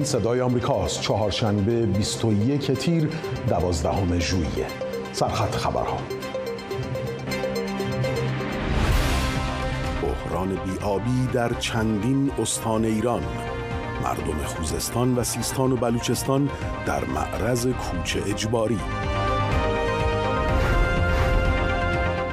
این 0.00 0.06
صدای 0.06 0.40
آمریکاست. 0.40 1.00
چهارشنبه 1.00 1.86
21 1.86 2.72
تیر 2.72 3.08
12 3.48 4.18
ژوئیه. 4.18 4.66
سرخط 5.12 5.54
خبرها. 5.54 5.98
بحران 10.02 10.48
بیابی 10.48 11.26
در 11.32 11.52
چندین 11.52 12.30
استان 12.38 12.84
ایران. 12.84 13.22
مردم 14.04 14.44
خوزستان 14.44 15.14
و 15.14 15.24
سیستان 15.24 15.72
و 15.72 15.76
بلوچستان 15.76 16.50
در 16.86 17.04
معرض 17.04 17.66
کوچه 17.66 18.22
اجباری. 18.26 18.80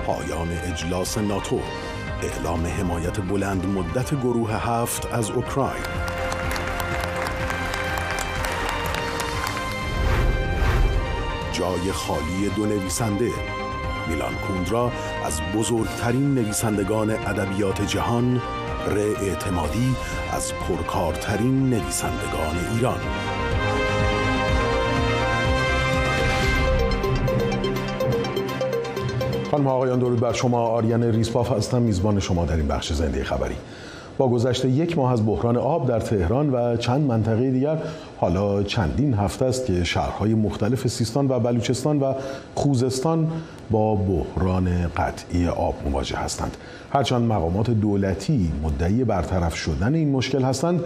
پایان 0.06 0.48
اجلاس 0.72 1.18
ناتو. 1.18 1.60
اعلام 2.24 2.66
حمایت 2.66 3.22
بلند 3.22 3.66
مدت 3.66 4.16
گروه 4.16 4.52
هفت 4.54 5.14
از 5.14 5.32
اوکراین. 5.32 6.07
جای 11.68 11.92
خالی 11.92 12.50
دو 12.56 12.66
نویسنده. 12.66 13.32
میلان 14.10 14.34
کوندرا 14.48 14.92
از 15.26 15.42
بزرگترین 15.56 16.34
نویسندگان 16.34 17.10
ادبیات 17.10 17.82
جهان 17.82 18.42
ر 18.88 18.98
اعتمادی 18.98 19.96
از 20.32 20.54
پرکارترین 20.54 21.70
نویسندگان 21.70 22.56
ایران. 22.74 23.00
خانم 29.52 29.68
آقایان 29.68 30.00
درود 30.00 30.20
بر 30.20 30.34
شما. 30.34 30.60
آریان 30.60 31.04
ریسپاف 31.04 31.52
هستم. 31.52 31.82
میزبان 31.82 32.20
شما 32.20 32.46
در 32.46 32.56
این 32.56 32.68
بخش 32.68 32.94
زنده 32.94 33.24
خبری. 33.24 33.56
با 34.18 34.28
گذشت 34.28 34.66
یک 34.66 34.98
ماه 34.98 35.12
از 35.12 35.26
بحران 35.26 35.58
آب 35.58 35.88
در 35.88 36.00
تهران 36.00 36.50
و 36.50 36.78
چند 36.78 37.02
منطقه 37.02 37.52
دیگر 37.52 37.78
حالا 38.18 38.64
چندین 38.64 39.14
هفته 39.14 39.46
است 39.46 39.66
که 39.66 39.84
شهرهای 39.84 40.34
مختلف 40.34 40.88
سیستان 40.88 41.28
و 41.28 41.40
بلوچستان 41.40 42.00
و 42.00 42.14
خوزستان 42.56 43.32
با 43.72 43.96
بحران 43.96 44.88
قطعی 44.88 45.48
آب 45.48 45.76
مواجه 45.86 46.18
هستند. 46.18 46.58
هرچند 46.94 47.32
مقامات 47.32 47.70
دولتی 47.70 48.52
مدعی 48.64 49.04
برطرف 49.04 49.56
شدن 49.56 49.96
این 49.96 50.12
مشکل 50.12 50.44
هستند 50.44 50.82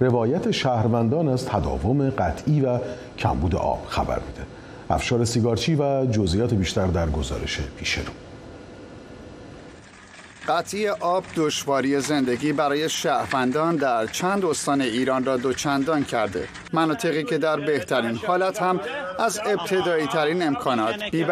روایت 0.00 0.50
شهروندان 0.50 1.28
از 1.28 1.46
تداوم 1.46 2.10
قطعی 2.10 2.60
و 2.60 2.78
کمبود 3.18 3.54
آب 3.54 3.82
خبر 3.88 4.18
میده. 4.26 4.46
افشار 4.90 5.24
سیگارچی 5.24 5.74
و 5.74 6.06
جزئیات 6.06 6.54
بیشتر 6.54 6.86
در 6.86 7.10
گزارش 7.10 7.60
پیش 7.76 7.98
رو. 7.98 8.25
قطعی 10.48 10.88
آب 10.88 11.24
دشواری 11.36 12.00
زندگی 12.00 12.52
برای 12.52 12.88
شهروندان 12.88 13.76
در 13.76 14.06
چند 14.06 14.44
استان 14.44 14.80
ایران 14.80 15.24
را 15.24 15.36
دوچندان 15.36 16.04
کرده. 16.04 16.48
مناطقی 16.72 17.24
که 17.24 17.38
در 17.38 17.60
بهترین 17.60 18.16
حالت 18.16 18.62
هم 18.62 18.80
از 19.18 19.40
ابتدایی 19.46 20.06
ترین 20.06 20.42
امکانات 20.42 21.02
بی 21.12 21.26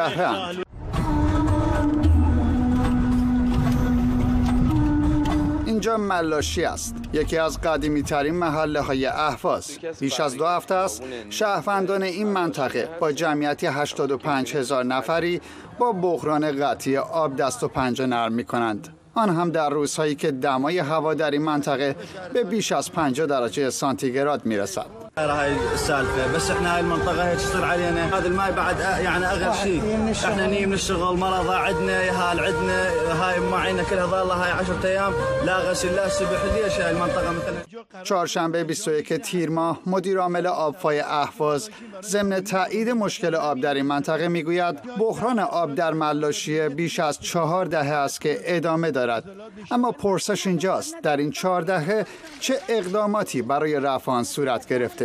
اینجا 5.66 5.96
ملاشی 5.96 6.64
است. 6.64 6.96
یکی 7.12 7.38
از 7.38 7.60
قدیمی 7.60 8.02
ترین 8.02 8.34
محله 8.34 8.80
های 8.80 9.06
احواز 9.06 9.78
بیش 10.00 10.20
از 10.20 10.36
دو 10.36 10.46
هفته 10.46 10.74
است 10.74 11.02
شهروندان 11.30 12.02
این 12.02 12.28
منطقه 12.28 12.88
با 13.00 13.12
جمعیتی 13.12 13.66
85 13.66 14.56
هزار 14.56 14.84
نفری 14.84 15.40
با 15.78 15.92
بحران 15.92 16.52
قطعی 16.52 16.96
آب 16.96 17.36
دست 17.36 17.62
و 17.62 17.68
پنجه 17.68 18.06
نرم 18.06 18.32
می 18.32 18.44
کنند 18.44 19.03
آن 19.14 19.36
هم 19.36 19.50
در 19.50 19.70
روزهایی 19.70 20.14
که 20.14 20.30
دمای 20.30 20.78
هوا 20.78 21.14
در 21.14 21.30
این 21.30 21.42
منطقه 21.42 21.96
به 22.32 22.44
بیش 22.44 22.72
از 22.72 22.92
50 22.92 23.26
درجه 23.26 23.70
سانتیگراد 23.70 24.46
می 24.46 24.56
رسد 24.56 25.03
هاي 25.18 25.56
السالفه 25.72 26.34
بس 26.34 26.50
احنا 26.50 26.74
هاي 26.74 26.80
المنطقه 26.80 27.30
هيك 27.30 27.38
يصير 27.38 27.64
علينا. 27.64 28.18
هذا 28.18 28.26
الماي 28.26 28.52
بعد 28.52 28.80
يعني 28.80 29.26
اغلى 29.26 29.54
شيء. 29.62 30.12
احنا 30.24 30.46
نيجي 30.46 30.66
من 30.66 30.72
الشغل 30.72 31.16
مرضى 31.16 31.56
عندنا 31.56 32.04
يهال 32.04 32.40
عندنا 32.40 32.88
هاي 33.22 33.40
معينه 33.40 33.84
كلها 33.90 34.06
ظاله 34.06 34.34
هاي 34.34 34.50
10 34.50 34.84
ايام 34.84 35.12
لا 35.44 35.58
غسل 35.58 35.94
لا 35.94 36.08
سبح 36.08 36.40
ليش 36.54 36.80
هاي 36.80 36.90
المنطقه 36.90 37.30
مثلا؟ 37.30 37.64
چهارشنبه 38.04 38.62
21 38.62 39.18
تیر 39.18 39.50
ماه 39.50 39.78
مدیر 39.86 40.18
عامل 40.18 40.46
آبفای 40.46 41.00
اهواز. 41.00 41.70
ضمن 42.04 42.44
تایید 42.44 42.88
مشکل 42.90 43.34
آب 43.34 43.60
در 43.60 43.74
این 43.74 43.86
منطقه 43.86 44.28
می‌گوید 44.28 44.82
بحران 44.98 45.38
آب 45.38 45.74
در 45.74 45.92
ملاشی 45.92 46.68
بیش 46.68 47.00
از 47.00 47.20
چهار 47.20 47.66
دهه 47.66 47.92
است 47.92 48.20
که 48.20 48.40
ادامه 48.44 48.90
دارد. 48.90 49.24
اما 49.70 49.92
پرسش 49.92 50.46
اینجاست 50.46 50.94
در 51.02 51.16
این 51.16 51.30
چهار 51.30 51.62
دهه 51.62 52.06
چه 52.40 52.54
اقداماتی 52.68 53.42
برای 53.42 53.80
رفع 53.80 54.12
آن 54.12 54.24
صورت 54.24 54.66
گرفته؟ 54.68 55.03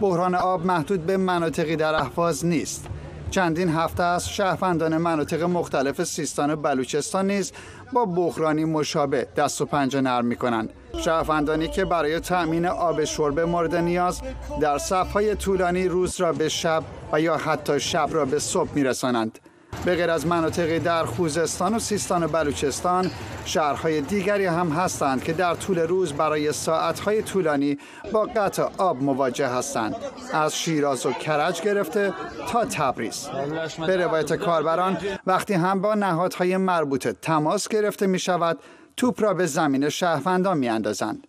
بحران 0.00 0.34
آب 0.34 0.66
محدود 0.66 1.06
به 1.06 1.16
مناطقی 1.16 1.76
در 1.76 1.94
احواز 1.94 2.46
نیست 2.46 2.88
چندین 3.30 3.68
هفته 3.68 4.02
است 4.02 4.28
شهروندان 4.28 4.96
مناطق 4.96 5.42
مختلف 5.42 6.04
سیستان 6.04 6.50
و 6.50 6.56
بلوچستان 6.56 7.30
نیز 7.30 7.52
با 7.92 8.04
بحرانی 8.04 8.64
مشابه 8.64 9.26
دست 9.36 9.60
و 9.60 9.66
پنجه 9.66 10.00
نرم 10.00 10.24
می 10.24 10.36
کنند. 10.36 10.72
شهروندانی 11.04 11.68
که 11.68 11.84
برای 11.84 12.20
تأمین 12.20 12.66
آب 12.66 13.04
شرب 13.04 13.40
مورد 13.40 13.74
نیاز 13.74 14.20
در 14.60 14.78
صفهای 14.78 15.34
طولانی 15.34 15.88
روز 15.88 16.20
را 16.20 16.32
به 16.32 16.48
شب 16.48 16.82
و 17.12 17.20
یا 17.20 17.36
حتی 17.36 17.80
شب 17.80 18.08
را 18.12 18.24
به 18.24 18.38
صبح 18.38 18.70
می 18.74 18.84
رسانند. 18.84 19.38
به 19.84 19.94
غیر 19.96 20.10
از 20.10 20.26
مناطقی 20.26 20.78
در 20.78 21.04
خوزستان 21.04 21.74
و 21.74 21.78
سیستان 21.78 22.22
و 22.22 22.28
بلوچستان 22.28 23.10
شهرهای 23.44 24.00
دیگری 24.00 24.46
هم 24.46 24.68
هستند 24.68 25.24
که 25.24 25.32
در 25.32 25.54
طول 25.54 25.78
روز 25.78 26.12
برای 26.12 26.52
ساعتهای 26.52 27.22
طولانی 27.22 27.78
با 28.12 28.24
قطع 28.36 28.62
آب 28.78 29.02
مواجه 29.02 29.48
هستند 29.48 29.96
از 30.32 30.58
شیراز 30.58 31.06
و 31.06 31.12
کرج 31.12 31.62
گرفته 31.62 32.14
تا 32.48 32.64
تبریز 32.64 33.28
به 33.86 33.96
روایت 33.96 34.32
کاربران 34.32 34.98
وقتی 35.26 35.54
هم 35.54 35.80
با 35.80 35.94
نهادهای 35.94 36.56
مربوطه 36.56 37.12
تماس 37.12 37.68
گرفته 37.68 38.06
می 38.06 38.18
شود 38.18 38.58
توپ 38.96 39.22
را 39.22 39.34
به 39.34 39.46
زمین 39.46 39.88
شهروندان 39.88 40.58
می 40.58 40.68
اندازند. 40.68 41.26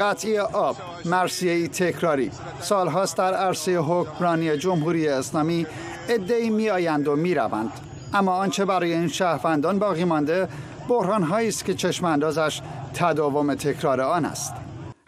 قطعی 0.00 0.38
آب 0.38 0.76
مرسیه 1.04 1.68
تکراری. 1.68 2.30
سالهاست 2.60 3.16
در 3.16 3.34
عرصه 3.34 3.78
حکمرانی 3.78 4.56
جمهوری 4.56 5.08
اسلامی 5.08 5.66
ادهی 6.08 6.50
می 6.50 6.70
آیند 6.70 7.08
و 7.08 7.16
می 7.16 7.34
روند. 7.34 7.72
اما 8.14 8.32
آنچه 8.32 8.64
برای 8.64 8.92
این 8.92 9.08
شهروندان 9.08 9.78
باقی 9.78 10.04
مانده 10.04 10.48
بحران 10.88 11.22
هایی 11.22 11.48
است 11.48 11.64
که 11.64 11.74
چشم 11.74 12.04
اندازش 12.04 12.60
تداوم 12.94 13.54
تکرار 13.54 14.00
آن 14.00 14.24
است. 14.24 14.54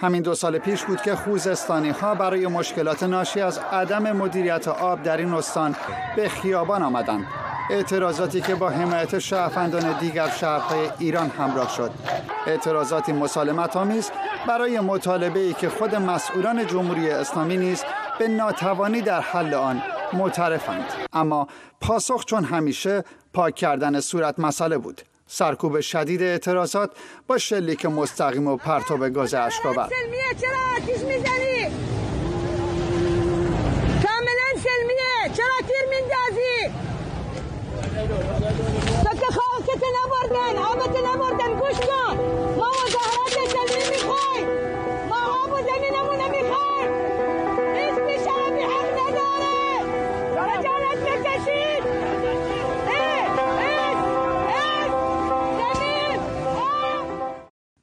همین 0.00 0.22
دو 0.22 0.34
سال 0.34 0.58
پیش 0.58 0.84
بود 0.84 1.02
که 1.02 1.14
خوزستانی 1.14 1.90
ها 1.90 2.14
برای 2.14 2.46
مشکلات 2.46 3.02
ناشی 3.02 3.40
از 3.40 3.58
عدم 3.72 4.12
مدیریت 4.12 4.68
آب 4.68 5.02
در 5.02 5.16
این 5.16 5.32
استان 5.34 5.76
به 6.16 6.28
خیابان 6.28 6.82
آمدند. 6.82 7.26
اعتراضاتی 7.70 8.40
که 8.40 8.54
با 8.54 8.70
حمایت 8.70 9.18
شهروندان 9.18 9.98
دیگر 9.98 10.28
شهرهای 10.28 10.90
ایران 10.98 11.30
همراه 11.30 11.68
شد. 11.76 11.90
اعتراضاتی 12.46 13.12
مسالمت 13.12 13.76
آمیز 13.76 14.10
برای 14.48 14.80
مطالبه 14.80 15.40
ای 15.40 15.52
که 15.52 15.68
خود 15.68 15.94
مسئولان 15.94 16.66
جمهوری 16.66 17.10
اسلامی 17.10 17.56
نیز 17.56 17.84
به 18.18 18.28
ناتوانی 18.28 19.00
در 19.00 19.20
حل 19.20 19.54
آن 19.54 19.82
معترفند. 20.12 20.84
اما 21.12 21.46
پاسخ 21.80 22.24
چون 22.24 22.44
همیشه 22.44 23.04
پاک 23.32 23.54
کردن 23.54 24.00
صورت 24.00 24.38
مسئله 24.38 24.78
بود. 24.78 25.02
سرکوب 25.26 25.80
شدید 25.80 26.22
اعتراضات 26.22 26.90
با 27.26 27.38
شلیک 27.38 27.86
مستقیم 27.86 28.46
و 28.46 28.56
پرتاب 28.56 29.08
گاز 29.08 29.34
اشکاور 29.34 29.88
نبردن 40.30 40.58
آبت 40.58 40.96
نبردن 41.06 41.58
گوش 41.60 41.80
کن. 41.80 42.49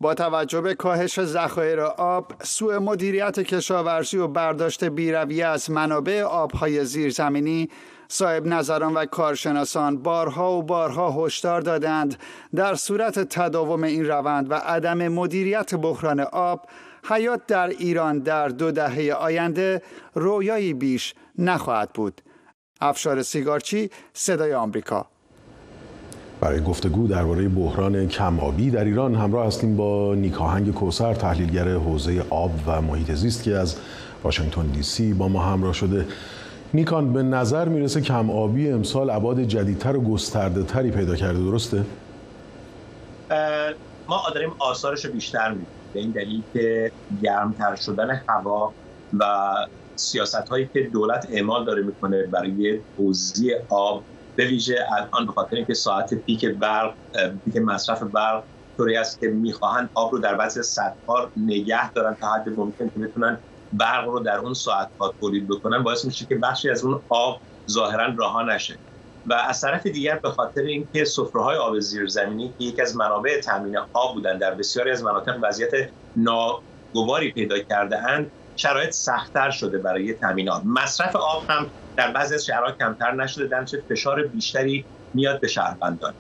با 0.08 0.14
توجه 0.14 0.62
به 0.62 0.76
کاهش 0.76 1.24
ذخایر 1.24 1.82
آب، 1.82 2.34
سوء 2.44 2.80
مدیریت 2.80 3.40
کشاورزی 3.40 4.18
و 4.18 4.28
برداشت 4.28 4.84
بیرویه 4.84 5.46
از 5.46 5.72
منابع 5.72 6.22
آبهای 6.22 6.86
زیرزمینی 6.86 7.70
صاحب 8.08 8.46
نظران 8.46 8.94
و 8.94 9.06
کارشناسان 9.06 9.98
بارها 9.98 10.58
و 10.58 10.64
بارها 10.64 11.26
هشدار 11.26 11.62
دادند. 11.62 12.20
در 12.56 12.76
صورت 12.76 13.20
تداوم 13.20 13.84
این 13.84 14.06
روند 14.06 14.52
و 14.52 14.54
عدم 14.54 15.08
مدیریت 15.08 15.76
بحران 15.76 16.20
آب 16.20 16.68
حیات 17.10 17.42
در 17.48 17.68
ایران 17.68 18.20
در 18.20 18.48
دو 18.48 18.72
دهه 18.72 19.14
آینده 19.14 19.82
رویایی 20.14 20.74
بیش 20.74 21.14
نخواهد 21.38 21.90
بود. 21.94 22.22
افشار 22.82 23.22
سیگارچی 23.22 23.90
صدای 24.14 24.54
آمریکا. 24.54 25.17
برای 26.42 26.62
گفتگو 26.62 27.08
درباره 27.08 27.50
بحران 27.50 28.08
کمآبی 28.08 28.72
در 28.72 28.86
ایران 28.86 29.16
همراه 29.16 29.48
هستیم 29.48 29.78
با 29.78 30.16
نیکاهنگ 30.16 30.74
کوسر 30.74 31.14
تحلیلگر 31.14 31.68
حوزه 31.68 32.26
آب 32.30 32.52
و 32.68 32.82
محیط 32.82 33.12
زیست 33.12 33.44
که 33.44 33.56
از 33.56 33.76
واشنگتن 34.24 34.68
دی 34.68 34.84
سی 34.84 35.14
با 35.14 35.28
ما 35.28 35.44
همراه 35.44 35.74
شده 35.74 36.08
نیکان 36.74 37.14
به 37.14 37.24
نظر 37.24 37.70
می‌رسه 37.70 38.02
کم 38.02 38.30
آبی 38.30 38.70
امسال 38.70 39.10
عباد 39.10 39.44
جدیدتر 39.44 39.96
و 39.96 40.02
گسترده 40.02 40.64
تری 40.64 40.92
پیدا 40.92 41.16
کرده 41.16 41.40
درسته؟ 41.40 41.86
ما 44.08 44.22
داریم 44.34 44.50
آثارش 44.60 45.06
رو 45.06 45.12
بیشتر 45.12 45.50
می‌بینیم 45.50 45.68
به 45.94 46.00
این 46.00 46.12
دلیل 46.12 46.44
که 46.54 46.92
گرمتر 47.22 47.76
شدن 47.76 48.22
هوا 48.30 48.76
و 49.20 49.26
سیاست 49.96 50.50
هایی 50.50 50.70
که 50.74 50.90
دولت 50.94 51.28
اعمال 51.30 51.66
داره 51.66 51.84
می‌کنه 51.84 52.28
برای 52.28 52.84
توزیع 52.96 53.56
آب 53.70 54.06
به 54.38 54.46
ویژه 54.46 54.86
الان 54.92 55.26
به 55.26 55.32
خاطر 55.32 55.56
اینکه 55.56 55.74
ساعت 55.74 56.14
پیک 56.14 56.46
برق 56.46 56.94
پیک 57.46 57.58
مصرف 57.58 58.04
برق 58.04 58.44
طوری 58.78 58.98
است 58.98 59.20
که 59.20 59.28
می‌خواهند 59.28 59.90
آب 59.94 60.12
رو 60.12 60.20
در 60.20 60.36
بعضی 60.36 60.64
سطح 60.64 60.96
نگه 61.38 61.92
دارن 61.92 62.16
تا 62.22 62.34
حد 62.34 62.50
ممکن 62.50 62.90
که 62.90 63.00
بتونن 63.00 63.38
برق 63.74 64.08
رو 64.08 64.20
در 64.20 64.38
اون 64.38 64.54
ساعت 64.54 64.90
ها 65.00 65.14
تولید 65.22 65.48
بکنن 65.48 65.84
باعث 65.84 66.06
میشه 66.06 66.26
که 66.26 66.36
بخشی 66.36 66.70
از 66.70 66.84
اون 66.84 67.02
آب 67.10 67.42
ظاهرا 67.70 68.06
رها 68.18 68.44
نشه. 68.44 68.78
و 69.28 69.34
از 69.34 69.62
طرف 69.62 69.86
دیگر 69.86 70.20
به 70.20 70.30
خاطر 70.30 70.62
اینکه 70.62 71.06
های 71.36 71.58
آب 71.58 71.80
زیرزمینی 71.80 72.54
که 72.60 72.64
یکی 72.64 72.82
از 72.82 72.96
منابع 72.96 73.42
تامین 73.42 73.78
آب 73.94 74.14
بودن 74.14 74.38
در 74.38 74.56
بسیاری 74.56 74.92
از 74.92 75.04
مناطق 75.04 75.38
وضعیت 75.42 75.72
ناگواری 76.16 77.32
پیدا 77.32 77.60
کرده 77.60 77.98
اند 77.98 78.32
شرایط 78.56 78.92
سختتر 78.92 79.50
شده 79.50 79.78
برای 79.78 80.14
تامین 80.14 80.50
آب. 80.50 80.62
مصرف 80.66 81.16
آب 81.16 81.44
هم 81.50 81.72
در 81.98 82.12
بعضی 82.12 82.36
از 82.36 82.46
شهرها 82.46 82.72
کمتر 82.72 83.12
نشده 83.12 83.48
در 83.48 83.66
فشار 83.90 84.24
بیشتری 84.24 84.86
میاد 85.14 85.40
به 85.40 85.48
شهروندان. 85.48 86.14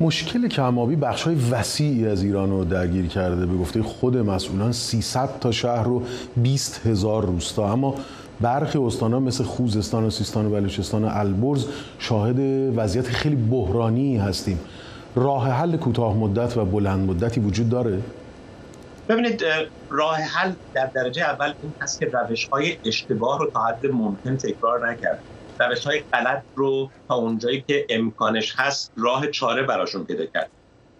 مشکل 0.00 0.48
کمابی 0.48 0.96
بخش 0.96 1.22
های 1.22 1.34
وسیعی 1.50 2.08
از 2.08 2.22
ایران 2.22 2.50
رو 2.50 2.64
درگیر 2.64 3.06
کرده 3.06 3.46
به 3.46 3.56
گفته 3.56 3.82
خود 3.82 4.16
مسئولان 4.16 4.72
300 4.72 5.38
تا 5.40 5.50
شهر 5.50 5.88
و 5.88 6.02
20 6.36 6.86
هزار 6.86 7.26
روستا. 7.26 7.72
اما 7.72 7.94
برخی 8.40 8.78
استانها 8.78 9.20
مثل 9.20 9.44
خوزستان 9.44 10.04
و 10.04 10.10
سیستان 10.10 10.46
و 10.46 10.50
بلوچستان 10.50 11.04
و 11.04 11.08
البرز 11.12 11.66
شاهد 11.98 12.38
وضعیت 12.76 13.06
خیلی 13.06 13.36
بحرانی 13.36 14.16
هستیم. 14.16 14.60
راه 15.14 15.50
حل 15.50 15.76
کوتاه 15.76 16.16
مدت 16.16 16.56
و 16.56 16.64
بلند 16.64 17.10
مدتی 17.10 17.40
وجود 17.40 17.68
داره؟ 17.68 18.02
ببینید 19.08 19.42
راه 19.90 20.16
حل 20.16 20.54
در 20.74 20.90
درجه 20.94 21.22
اول 21.22 21.54
این 21.60 21.74
هست 21.80 21.98
که 21.98 22.06
روش 22.06 22.48
های 22.48 22.78
اشتباه 22.84 23.38
رو 23.38 23.50
تا 23.50 23.60
حد 23.64 23.86
ممکن 23.86 24.36
تکرار 24.36 24.90
نکرد. 24.90 25.24
روش 25.60 25.86
های 25.86 26.04
غلط 26.12 26.44
رو 26.54 26.92
تا 27.08 27.14
اونجایی 27.14 27.64
که 27.68 27.86
امکانش 27.90 28.54
هست 28.56 28.92
راه 28.96 29.26
چاره 29.26 29.62
براشون 29.62 30.04
پیدا 30.06 30.26
کرد. 30.26 30.52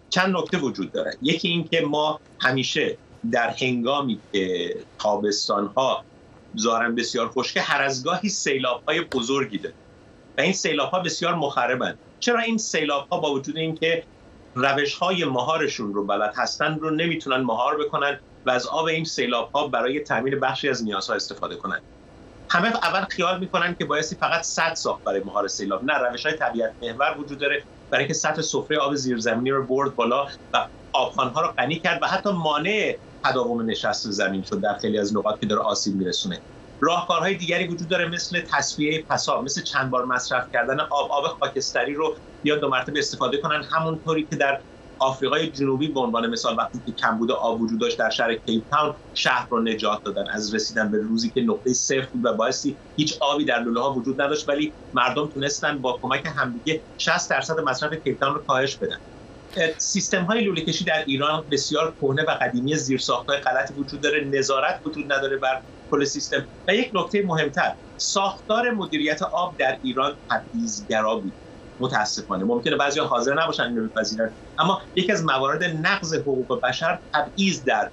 چند 0.09 0.35
نکته 0.37 0.57
وجود 0.57 0.91
داره. 0.91 1.17
یکی 1.21 1.47
این 1.47 1.63
که 1.63 1.81
ما 1.81 2.21
همیشه 2.41 2.99
در 3.31 3.55
هنگامی 3.61 4.23
که 4.31 4.75
تابستان 5.01 5.73
ها 5.77 6.05
زارن 6.53 6.95
بسیار 6.95 7.29
خشکه 7.29 7.61
هر 7.61 7.81
از 7.83 8.03
گاهی 8.03 8.29
سیلاب 8.29 8.83
های 8.87 9.01
بزرگی 9.01 9.57
داره 9.57 9.75
و 10.37 10.41
این 10.41 10.53
سیلاب 10.53 10.89
ها 10.91 10.99
بسیار 10.99 11.35
مخربند. 11.35 11.99
چرا 12.19 12.39
این 12.39 12.57
سیلاب 12.57 13.07
ها 13.11 13.19
با 13.19 13.33
وجود 13.33 13.57
اینکه 13.57 14.07
روش 14.57 14.93
های 14.95 15.25
مهارشون 15.25 15.93
رو 15.93 16.05
بلد 16.05 16.33
هستن 16.35 16.79
رو 16.79 16.89
نمی‌تونن 16.89 17.41
مهار 17.41 17.77
بکنن 17.85 18.19
و 18.45 18.49
از 18.49 18.67
آب 18.67 18.85
این 18.85 19.05
سیلاب 19.05 19.51
ها 19.51 19.67
برای 19.67 19.99
تامین 19.99 20.39
بخشی 20.39 20.69
از 20.69 20.83
نیازها 20.83 21.15
استفاده 21.15 21.55
کنن. 21.55 21.81
همه 22.49 22.67
اول 22.67 23.03
خیال 23.03 23.39
می‌کنن 23.39 23.75
که 23.79 23.85
بایستی 23.85 24.15
فقط 24.15 24.41
صد 24.41 24.73
ساخت 24.73 25.03
برای 25.03 25.23
مهار 25.23 25.47
سیلاب. 25.47 25.83
نه 25.83 25.93
روش 25.93 26.25
های 26.25 26.35
طبیعت 26.35 26.73
محور 26.81 27.15
وجود 27.19 27.39
داره 27.39 27.63
برای 27.89 28.03
اینکه 28.03 28.13
سطح 28.13 28.41
سفره 28.41 28.77
آب 28.77 28.95
زیرزمینی 28.95 29.51
رو 29.51 29.65
برد 29.65 29.95
بالا 29.95 30.27
و 30.53 30.67
آبخانها 30.93 31.41
رو 31.41 31.47
غنی 31.57 31.79
کرد 31.79 31.99
و 32.03 32.07
حتی 32.07 32.31
مانع 32.31 32.97
تداوم 33.23 33.69
نشست 33.69 34.11
زمین 34.11 34.43
شد 34.43 34.61
در 34.61 34.77
خیلی 34.77 34.99
از 34.99 35.15
نقاط 35.15 35.39
که 35.39 35.45
داره 35.45 35.61
آسیب 35.61 35.95
میرسونه. 35.95 36.41
راهکارهای 36.79 37.35
دیگری 37.35 37.67
وجود 37.67 37.87
داره 37.87 38.07
مثل 38.07 38.41
تصفیه 38.41 39.05
پساب 39.09 39.43
مثل 39.43 39.61
چند 39.61 39.89
بار 39.89 40.05
مصرف 40.05 40.51
کردن 40.53 40.79
آب 40.79 41.11
آب 41.11 41.39
خاکستری 41.39 41.93
رو 41.93 42.15
یا 42.43 42.55
دو 42.55 42.69
مرتبه 42.69 42.99
استفاده 42.99 43.37
کنن. 43.37 43.63
همونطوری 43.63 44.27
که 44.29 44.35
در 44.35 44.59
آفریقای 44.99 45.47
جنوبی 45.47 45.87
به 45.87 45.99
عنوان 45.99 46.27
مثال 46.27 46.57
وقتی 46.57 46.81
که 46.85 46.91
کمبود 46.91 47.31
آب 47.31 47.61
وجود 47.61 47.79
داشت 47.79 47.99
در 47.99 48.09
شهر 48.09 48.35
کیپ 48.35 48.63
تاون 48.71 48.95
شهر 49.13 49.47
رو 49.49 49.61
نجات 49.61 50.03
دادن. 50.03 50.29
از 50.29 50.55
رسیدن 50.55 50.91
به 50.91 50.97
روزی 50.97 51.29
که 51.29 51.41
نقطه 51.41 51.73
صفر 51.73 52.05
بود 52.13 52.25
و 52.25 52.33
باعثی 52.33 52.77
هیچ 52.95 53.17
آبی 53.21 53.45
در 53.45 53.59
لوله 53.59 53.81
ها 53.81 53.93
وجود 53.93 54.21
نداشت 54.21 54.49
ولی 54.49 54.73
مردم 54.93 55.27
تونستن 55.27 55.77
با 55.77 55.99
کمک 56.01 56.25
همدیگه 56.35 56.81
60 56.97 57.29
درصد 57.29 57.59
مصرف 57.59 57.93
کیپ 57.93 58.19
تاون 58.19 58.35
رو 58.35 58.43
کاهش 58.43 58.75
بدن. 58.75 58.97
سیستم 59.77 60.23
های 60.23 60.43
لوله 60.43 60.61
کشی 60.61 60.85
در 60.85 61.03
ایران 61.05 61.43
بسیار 61.51 61.93
کهنه 62.01 62.23
و 62.23 62.31
قدیمی 62.41 62.73
های 63.27 63.37
غلطی 63.37 63.73
وجود 63.73 64.01
داره. 64.01 64.25
نظارت 64.25 64.81
وجود 64.85 65.13
نداره 65.13 65.37
بر 65.37 65.61
کل 65.91 66.05
سیستم. 66.05 66.47
و 66.67 66.75
یک 66.75 66.91
نکته 66.93 67.21
مهمتر 67.25 67.73
ساختار 67.97 68.71
مدیریت 68.71 69.21
آب 69.21 69.55
در 69.59 69.79
ایران 69.81 70.17
تبعیض‌گرا 70.29 71.15
بود. 71.19 71.35
متاسفانه. 71.79 72.43
ممکنه 72.45 72.75
بعضی 72.75 72.99
حاضر 72.99 73.33
نباشن 73.43 73.63
اینو 73.63 73.87
بپذیرن. 73.89 74.35
اما 74.57 74.81
یکی 74.95 75.11
از 75.11 75.23
موارد 75.25 75.63
نقض 75.63 76.13
حقوق 76.13 76.59
بشر 76.63 76.99
تبعیض 77.13 77.63
در 77.63 77.91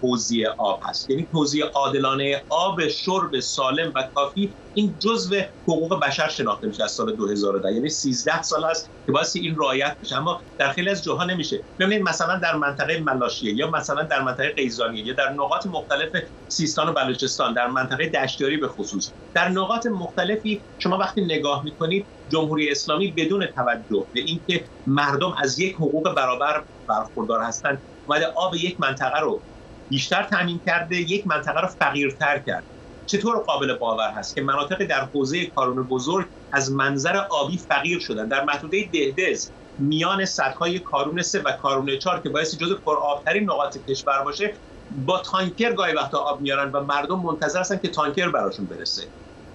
توزیع 0.00 0.48
آب 0.58 0.80
هست. 0.84 1.10
یعنی 1.10 1.28
توزیع 1.32 1.64
عادلانه 1.64 2.44
آب 2.48 2.88
شرب 2.88 3.40
سالم 3.40 3.92
و 3.94 4.10
کافی 4.14 4.56
این 4.76 4.98
جزء 4.98 5.42
حقوق 5.68 6.00
بشر 6.00 6.28
شناخته 6.28 6.66
میشه 6.66 6.84
از 6.84 6.92
سال 6.92 7.16
2010 7.16 7.72
یعنی 7.72 7.88
13 7.88 8.42
سال 8.42 8.64
است 8.64 8.92
که 9.06 9.12
باعث 9.12 9.36
این 9.36 9.56
رعایت 9.58 9.96
بشه 10.02 10.16
اما 10.16 10.42
در 10.58 10.72
خیلی 10.72 10.90
از 10.90 11.04
جاها 11.04 11.24
نمیشه. 11.24 11.64
ببینید 11.78 12.08
مثلا 12.08 12.38
در 12.38 12.56
منطقه 12.56 13.00
ملاشیه 13.00 13.54
یا 13.54 13.70
مثلا 13.70 14.02
در 14.02 14.22
منطقه 14.22 14.52
قیزانیه 14.52 15.06
یا 15.06 15.14
در 15.14 15.32
نقاط 15.32 15.66
مختلف 15.66 16.10
سیستان 16.48 16.88
و 16.88 16.92
بلوچستان 16.92 17.54
در 17.54 17.66
منطقه 17.66 18.08
دشتیاری 18.08 18.56
به 18.56 18.68
خصوص 18.68 19.12
در 19.34 19.48
نقاط 19.48 19.86
مختلفی 19.86 20.64
شما 20.78 20.98
وقتی 20.98 21.24
نگاه 21.24 21.64
می‌کنید 21.64 22.08
جمهوری 22.28 22.70
اسلامی 22.70 23.12
بدون 23.12 23.46
توجه 23.46 24.08
به 24.12 24.20
اینکه 24.20 24.68
مردم 24.86 25.34
از 25.38 25.58
یک 25.58 25.74
حقوق 25.74 26.14
برابر 26.14 26.64
برخوردار 26.88 27.42
هستند 27.42 27.82
اومده 28.08 28.26
آب 28.36 28.54
یک 28.54 28.80
منطقه 28.80 29.20
رو 29.20 29.44
بیشتر 29.90 30.22
تامین 30.22 30.60
کرده 30.66 30.96
یک 30.96 31.26
منطقه 31.26 31.60
رو 31.60 31.68
فقیرتر 31.68 32.38
کرد. 32.38 32.64
چطور 33.06 33.38
قابل 33.38 33.78
باور 33.78 34.10
هست 34.10 34.34
که 34.34 34.42
مناطق 34.42 34.84
در 34.84 35.00
حوزه 35.04 35.46
کارون 35.46 35.82
بزرگ 35.82 36.26
از 36.52 36.72
منظر 36.72 37.16
آبی 37.16 37.58
فقیر 37.58 37.98
شدن؟ 38.00 38.28
در 38.28 38.44
محدوده 38.44 38.90
دهدز 38.92 39.50
میان 39.78 40.24
سدهای 40.24 40.78
کارون 40.78 41.22
سه 41.22 41.42
و 41.42 41.52
کارون 41.52 41.98
چهار 41.98 42.20
که 42.20 42.28
باعث 42.28 42.56
جزو 42.58 42.78
پرآبترین 42.86 43.44
نقاط 43.44 43.78
کشور 43.88 44.22
باشه 44.24 44.54
با 44.90 45.18
تانکر 45.18 45.72
گاهی 45.72 45.94
وقتا 45.94 46.18
آب 46.18 46.40
میارن 46.40 46.70
و 46.72 46.84
مردم 46.84 47.20
منتظر 47.20 47.60
هستن 47.60 47.78
که 47.78 47.88
تانکر 47.88 48.28
براشون 48.28 48.66
برسه. 48.66 49.02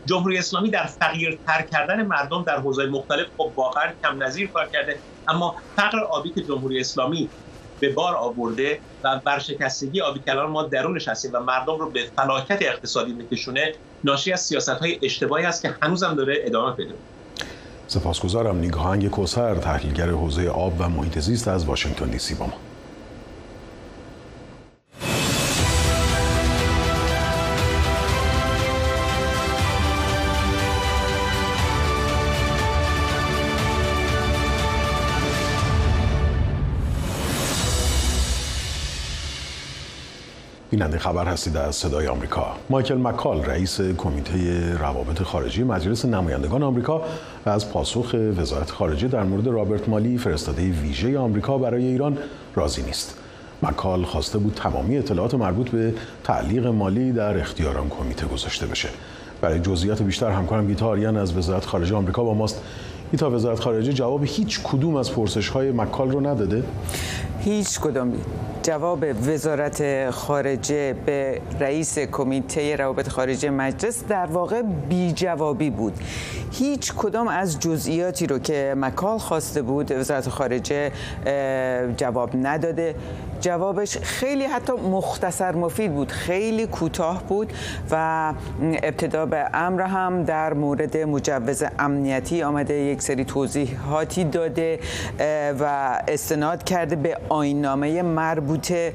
جمهوری 0.05 0.37
اسلامی 0.37 0.69
در 0.69 0.85
فقیرتر 0.85 1.61
کردن 1.71 2.05
مردم 2.05 2.43
در 2.43 2.59
حوزه 2.59 2.85
مختلف 2.85 3.27
خب 3.37 3.53
واقعا 3.55 3.93
کم 4.03 4.23
نظیر 4.23 4.51
کار 4.51 4.69
کرده 4.73 5.01
اما 5.27 5.55
فقر 5.75 5.99
آبی 5.99 6.33
که 6.33 6.43
جمهوری 6.43 6.79
اسلامی 6.79 7.31
به 7.79 7.93
بار 7.93 8.15
آورده 8.15 8.79
و 9.03 9.19
برشکستگی 9.25 10.01
آبی 10.01 10.19
کلان 10.19 10.49
ما 10.49 10.63
درونش 10.63 11.07
هستیم 11.07 11.31
و 11.33 11.39
مردم 11.39 11.77
رو 11.77 11.89
به 11.89 12.03
فلاکت 12.15 12.57
اقتصادی 12.61 13.13
میکشونه 13.13 13.73
ناشی 14.03 14.33
از 14.33 14.41
سیاست 14.41 14.69
های 14.69 14.99
اشتباهی 15.03 15.45
است 15.45 15.61
که 15.61 15.75
هنوزم 15.81 16.15
داره 16.15 16.37
ادامه 16.45 16.75
پیدا 16.75 16.93
سپاسگزارم. 17.87 18.57
نیگاهنگ 18.57 19.09
کوسر 19.09 19.55
تحلیلگر 19.55 20.09
حوزه 20.09 20.49
آب 20.49 20.73
و 20.79 20.89
محیط 20.89 21.19
زیست 21.19 21.47
از 21.47 21.65
واشنگتن 21.65 22.09
دی 22.09 22.19
سی 22.19 22.35
با 22.35 22.45
ما. 22.45 22.53
بیننده 40.75 40.99
خبر 40.99 41.25
هستید 41.25 41.57
از 41.57 41.75
صدای 41.75 42.07
آمریکا. 42.07 42.55
مایکل 42.69 42.97
مکال 42.97 43.45
رئیس 43.45 43.81
کمیته 43.81 44.73
روابط 44.77 45.23
خارجی 45.23 45.63
مجلس 45.63 46.05
نمایندگان 46.05 46.63
آمریکا 46.63 47.01
از 47.45 47.71
پاسخ 47.71 48.15
وزارت 48.37 48.71
خارجه 48.71 49.07
در 49.07 49.23
مورد 49.23 49.47
رابرت 49.47 49.89
مالی 49.89 50.17
فرستاده 50.17 50.61
ویژه 50.61 51.19
آمریکا 51.19 51.57
برای 51.57 51.85
ایران 51.85 52.17
راضی 52.55 52.81
نیست. 52.81 53.17
مکال 53.63 54.03
خواسته 54.03 54.37
بود 54.37 54.53
تمامی 54.53 54.97
اطلاعات 54.97 55.33
مربوط 55.33 55.69
به 55.69 55.93
تعلیق 56.23 56.67
مالی 56.67 57.11
در 57.11 57.37
اختیار 57.37 57.77
آن 57.77 57.89
کمیته 57.89 58.25
گذاشته 58.25 58.65
بشه. 58.65 58.89
برای 59.41 59.59
جزئیات 59.59 60.01
بیشتر 60.01 60.31
همکارم 60.31 60.67
گیتا 60.67 60.87
آریان 60.87 61.17
از 61.17 61.37
وزارت 61.37 61.65
خارجه 61.65 61.95
آمریکا 61.95 62.23
با 62.23 62.33
ماست. 62.33 62.61
گیتا 63.11 63.31
وزارت 63.31 63.59
خارجه 63.59 63.93
جواب 63.93 64.23
هیچ 64.23 64.59
کدوم 64.63 64.95
از 64.95 65.11
پرسش 65.11 65.49
های 65.49 65.71
مکال 65.71 66.11
رو 66.11 66.27
نداده؟ 66.27 66.63
هیچ 67.39 67.79
کدوم. 67.79 68.13
جواب 68.65 69.05
وزارت 69.27 70.09
خارجه 70.09 70.93
به 71.05 71.41
رئیس 71.59 71.99
کمیته 71.99 72.75
روابط 72.75 73.09
خارجه 73.09 73.49
مجلس 73.49 74.03
در 74.03 74.25
واقع 74.25 74.61
بی 74.61 75.11
جوابی 75.11 75.69
بود. 75.69 75.93
هیچ 76.51 76.93
کدام 76.93 77.27
از 77.27 77.59
جزئیاتی 77.59 78.27
رو 78.27 78.39
که 78.39 78.73
مکال 78.77 79.17
خواسته 79.17 79.61
بود 79.61 79.91
وزارت 79.91 80.29
خارجه 80.29 80.91
جواب 81.97 82.29
نداده. 82.35 82.95
جوابش 83.41 83.97
خیلی 83.97 84.43
حتی 84.43 84.73
مختصر 84.73 85.55
مفید 85.55 85.93
بود 85.93 86.11
خیلی 86.11 86.67
کوتاه 86.67 87.23
بود 87.23 87.53
و 87.91 88.33
ابتدا 88.83 89.25
به 89.25 89.45
امر 89.53 89.81
هم 89.81 90.23
در 90.23 90.53
مورد 90.53 90.97
مجوز 90.97 91.63
امنیتی 91.79 92.43
آمده 92.43 92.73
یک 92.73 93.01
سری 93.01 93.25
توضیحاتی 93.25 94.23
داده 94.23 94.79
و 95.59 95.63
استناد 96.07 96.63
کرده 96.63 96.95
به 96.95 97.17
آینامه 97.29 98.01
مربوطه 98.55 98.93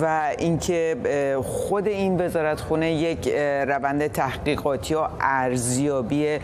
و 0.00 0.30
اینکه 0.38 0.96
خود 1.44 1.88
این 1.88 2.20
وزارت 2.20 2.60
خونه 2.60 2.92
یک 2.92 3.28
روند 3.68 4.06
تحقیقاتی 4.06 4.94
و 4.94 5.06
ارزیابی 5.20 6.38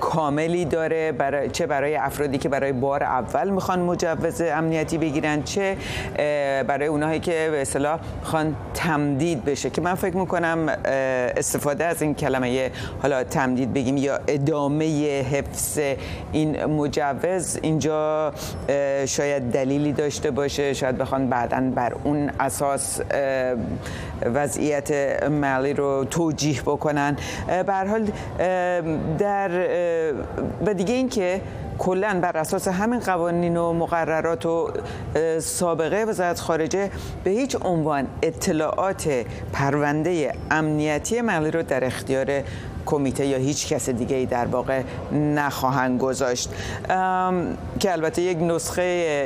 کاملی 0.00 0.64
داره 0.64 1.12
برای 1.12 1.50
چه 1.50 1.66
برای 1.66 1.96
افرادی 1.96 2.38
که 2.38 2.48
برای 2.48 2.72
بار 2.72 3.02
اول 3.02 3.50
می‌خوان 3.50 3.80
مجوز 3.80 4.40
امنیتی 4.40 4.98
بگیرن 4.98 5.42
چه 5.42 5.76
برای 6.66 6.86
اونایی 6.86 7.20
که 7.20 7.48
به 7.50 7.62
اصطلاح 7.62 8.00
خان 8.22 8.56
تمدید 8.74 9.44
بشه. 9.44 9.70
که 9.70 9.80
من 9.80 9.94
فکر 9.94 10.16
می‌کنم 10.16 10.68
استفاده 11.36 11.84
از 11.84 12.02
این 12.02 12.14
کلمه 12.14 12.70
حالا 13.02 13.24
تمدید 13.24 13.72
بگیم 13.72 13.96
یا 13.96 14.20
ادامه 14.28 15.22
حفظ 15.22 15.78
این 16.32 16.64
مجوز 16.64 17.58
اینجا 17.62 18.32
شاید 19.06 19.42
دلیلی 19.52 19.92
داشته 19.92 20.30
باشه. 20.30 20.74
شاید 20.74 20.98
بخوان 20.98 21.28
بعدا 21.54 21.70
بر 21.70 21.96
اون 22.04 22.30
اساس 22.40 23.00
وضعیت 24.34 25.22
مالی 25.28 25.72
رو 25.72 26.04
توجیه 26.04 26.62
بکنن. 26.62 27.16
به 27.66 27.74
حال 27.74 28.08
در 29.18 29.50
و 30.66 30.74
دیگه 30.74 30.94
اینکه 30.94 31.40
کلا 31.78 32.18
بر 32.22 32.36
اساس 32.36 32.68
همین 32.68 33.00
قوانین 33.00 33.56
و 33.56 33.72
مقررات 33.72 34.46
و 34.46 34.70
سابقه 35.38 36.04
وزارت 36.04 36.40
خارجه 36.40 36.90
به 37.24 37.30
هیچ 37.30 37.56
عنوان 37.62 38.06
اطلاعات 38.22 39.08
پرونده 39.52 40.32
امنیتی 40.50 41.20
ملی 41.20 41.50
رو 41.50 41.62
در 41.62 41.84
اختیار 41.84 42.42
کمیته 42.86 43.26
یا 43.26 43.38
هیچ 43.38 43.72
کس 43.72 43.88
دیگه 43.88 44.16
ای 44.16 44.26
در 44.26 44.46
واقع 44.46 44.82
نخواهند 45.12 46.00
گذاشت. 46.00 46.50
که 47.80 47.92
البته 47.92 48.22
یک 48.22 48.38
نسخه 48.40 48.82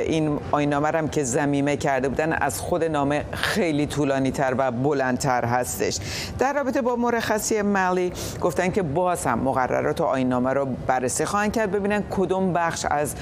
این 0.07 0.39
آینامه 0.51 0.87
هم 0.87 1.07
که 1.07 1.23
زمیمه 1.23 1.77
کرده 1.77 2.09
بودن 2.09 2.33
از 2.33 2.59
خود 2.59 2.83
نامه 2.83 3.25
خیلی 3.31 3.85
طولانی 3.85 4.31
تر 4.31 4.53
و 4.57 4.71
بلندتر 4.71 5.45
هستش. 5.45 5.99
در 6.39 6.53
رابطه 6.53 6.81
با 6.81 6.95
مرخصی 6.95 7.61
ملی 7.61 8.13
گفتن 8.41 8.69
که 8.69 8.81
باز 8.81 9.25
هم 9.25 9.39
مقررات 9.39 10.01
و 10.01 10.03
آینامه 10.03 10.53
رو 10.53 10.67
بررسی 10.87 11.25
خواهند 11.25 11.53
کرد 11.53 11.71
ببینن 11.71 12.03
کدوم 12.09 12.53
بخش 12.53 12.85
از 12.85 13.15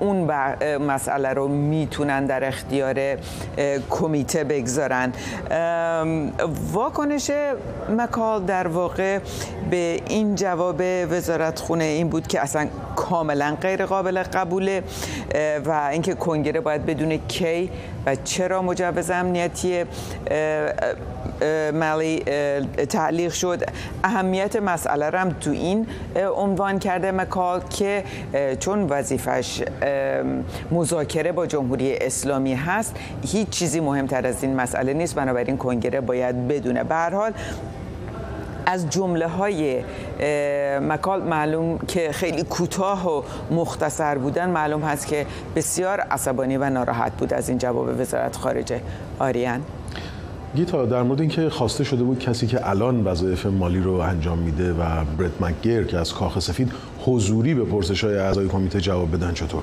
اون 0.00 0.30
مسئله 0.78 1.28
رو 1.28 1.48
می‌تونن 1.48 2.26
در 2.26 2.48
اختیار 2.48 3.16
کمیته 3.90 4.44
بگذارن. 4.44 5.12
واکنش 6.72 7.30
مکال 7.98 8.44
در 8.44 8.66
واقع 8.66 9.18
به 9.70 10.00
این 10.08 10.34
جواب 10.34 10.82
وزارت 11.10 11.60
خونه 11.60 11.84
این 11.84 12.08
بود 12.08 12.26
که 12.26 12.40
اصلا 12.40 12.66
کاملا 12.96 13.56
غیر 13.60 13.86
قابل 13.86 14.22
قبوله 14.22 14.82
و 15.64 15.88
اینکه 15.92 16.14
کنگره 16.14 16.60
باید 16.60 16.86
بدون 16.86 17.16
کی 17.28 17.70
و 18.06 18.16
چرا 18.24 18.62
مجوز 18.62 19.10
امنیتی 19.10 19.84
ملی 21.72 22.22
تعلیق 22.88 23.32
شد. 23.32 23.62
اهمیت 24.04 24.56
مسئله 24.56 25.06
رم 25.06 25.36
تو 25.40 25.50
این 25.50 25.86
عنوان 26.36 26.78
کرده 26.78 27.10
مکال 27.10 27.60
که 27.60 28.04
چون 28.60 28.86
وظیفش 28.88 29.62
مذاکره 30.70 31.32
با 31.32 31.46
جمهوری 31.46 31.96
اسلامی 31.96 32.54
هست 32.54 32.96
هیچ 33.26 33.48
چیزی 33.48 33.80
مهمتر 33.80 34.26
از 34.26 34.42
این 34.42 34.56
مسئله 34.56 34.92
نیست. 34.92 35.14
بنابراین 35.14 35.56
کنگره 35.56 36.00
باید 36.00 36.48
بدونه. 36.48 36.84
به 36.84 36.94
حال 36.94 37.32
از 38.66 38.90
جمله 38.90 39.26
های 39.26 39.82
مکال 40.80 41.22
معلوم 41.22 41.78
که 41.78 42.12
خیلی 42.12 42.42
کوتاه 42.42 43.18
و 43.18 43.22
مختصر 43.50 44.18
بودن 44.18 44.50
معلوم 44.50 44.82
هست 44.82 45.06
که 45.06 45.26
بسیار 45.56 46.00
عصبانی 46.00 46.56
و 46.56 46.70
ناراحت 46.70 47.12
بود 47.12 47.34
از 47.34 47.48
این 47.48 47.58
جواب 47.58 48.00
وزارت 48.00 48.36
خارجه 48.36 48.80
آریان 49.18 49.60
گیتا 50.56 50.86
در 50.86 51.02
مورد 51.02 51.20
اینکه 51.20 51.50
خواسته 51.50 51.84
شده 51.84 52.04
بود 52.04 52.18
کسی 52.18 52.46
که 52.46 52.70
الان 52.70 53.04
وظایف 53.04 53.46
مالی 53.46 53.80
رو 53.80 53.92
انجام 53.92 54.38
میده 54.38 54.72
و 54.72 55.04
برت 55.18 55.30
مکگر 55.40 55.84
که 55.84 55.98
از 55.98 56.14
کاخ 56.14 56.38
سفید 56.38 56.72
حضوری 57.04 57.54
به 57.54 57.64
پرسش 57.64 58.04
های 58.04 58.18
اعضای 58.18 58.48
کمیته 58.48 58.80
جواب 58.80 59.16
بدن 59.16 59.32
چطور؟ 59.32 59.62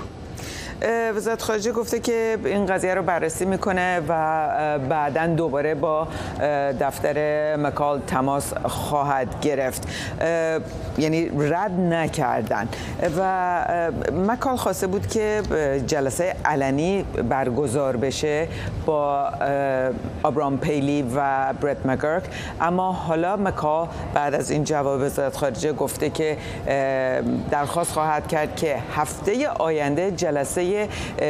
وزارت 1.16 1.42
خارجه 1.42 1.72
گفته 1.72 2.00
که 2.00 2.38
این 2.46 2.66
قضیه 2.66 2.94
رو 2.94 3.04
بررسی 3.04 3.46
می‌کنه 3.46 4.02
و 4.08 4.80
بعدا 4.90 5.28
دوباره 5.28 5.76
با 5.76 6.08
دفتر 6.80 7.56
مکال 7.56 8.00
تماس 8.08 8.54
خواهد 8.54 9.40
گرفت. 9.42 9.88
یعنی 10.98 11.32
رد 11.40 11.72
نکردن. 11.72 12.68
و 13.18 13.66
مکال 14.28 14.56
خواسته 14.56 14.88
بود 14.88 15.08
که 15.08 15.42
جلسه 15.88 16.36
علنی 16.46 17.04
برگزار 17.30 17.98
بشه 17.98 18.48
با 18.86 19.30
آبرام 20.24 20.58
پیلی 20.58 21.02
و 21.16 21.54
برت 21.62 21.86
مگرک 21.86 22.24
اما 22.62 22.92
حالا 22.92 23.38
مکال 23.38 23.88
بعد 24.14 24.34
از 24.36 24.52
این 24.52 24.64
جواب 24.64 25.02
وزارت 25.02 25.38
خارجه 25.38 25.74
گفته 25.74 26.10
که 26.10 26.38
درخواست 27.52 27.92
خواهد 27.92 28.28
کرد 28.28 28.56
که 28.56 28.78
هفته 28.96 29.48
آینده 29.48 30.12
جلسه 30.12 30.69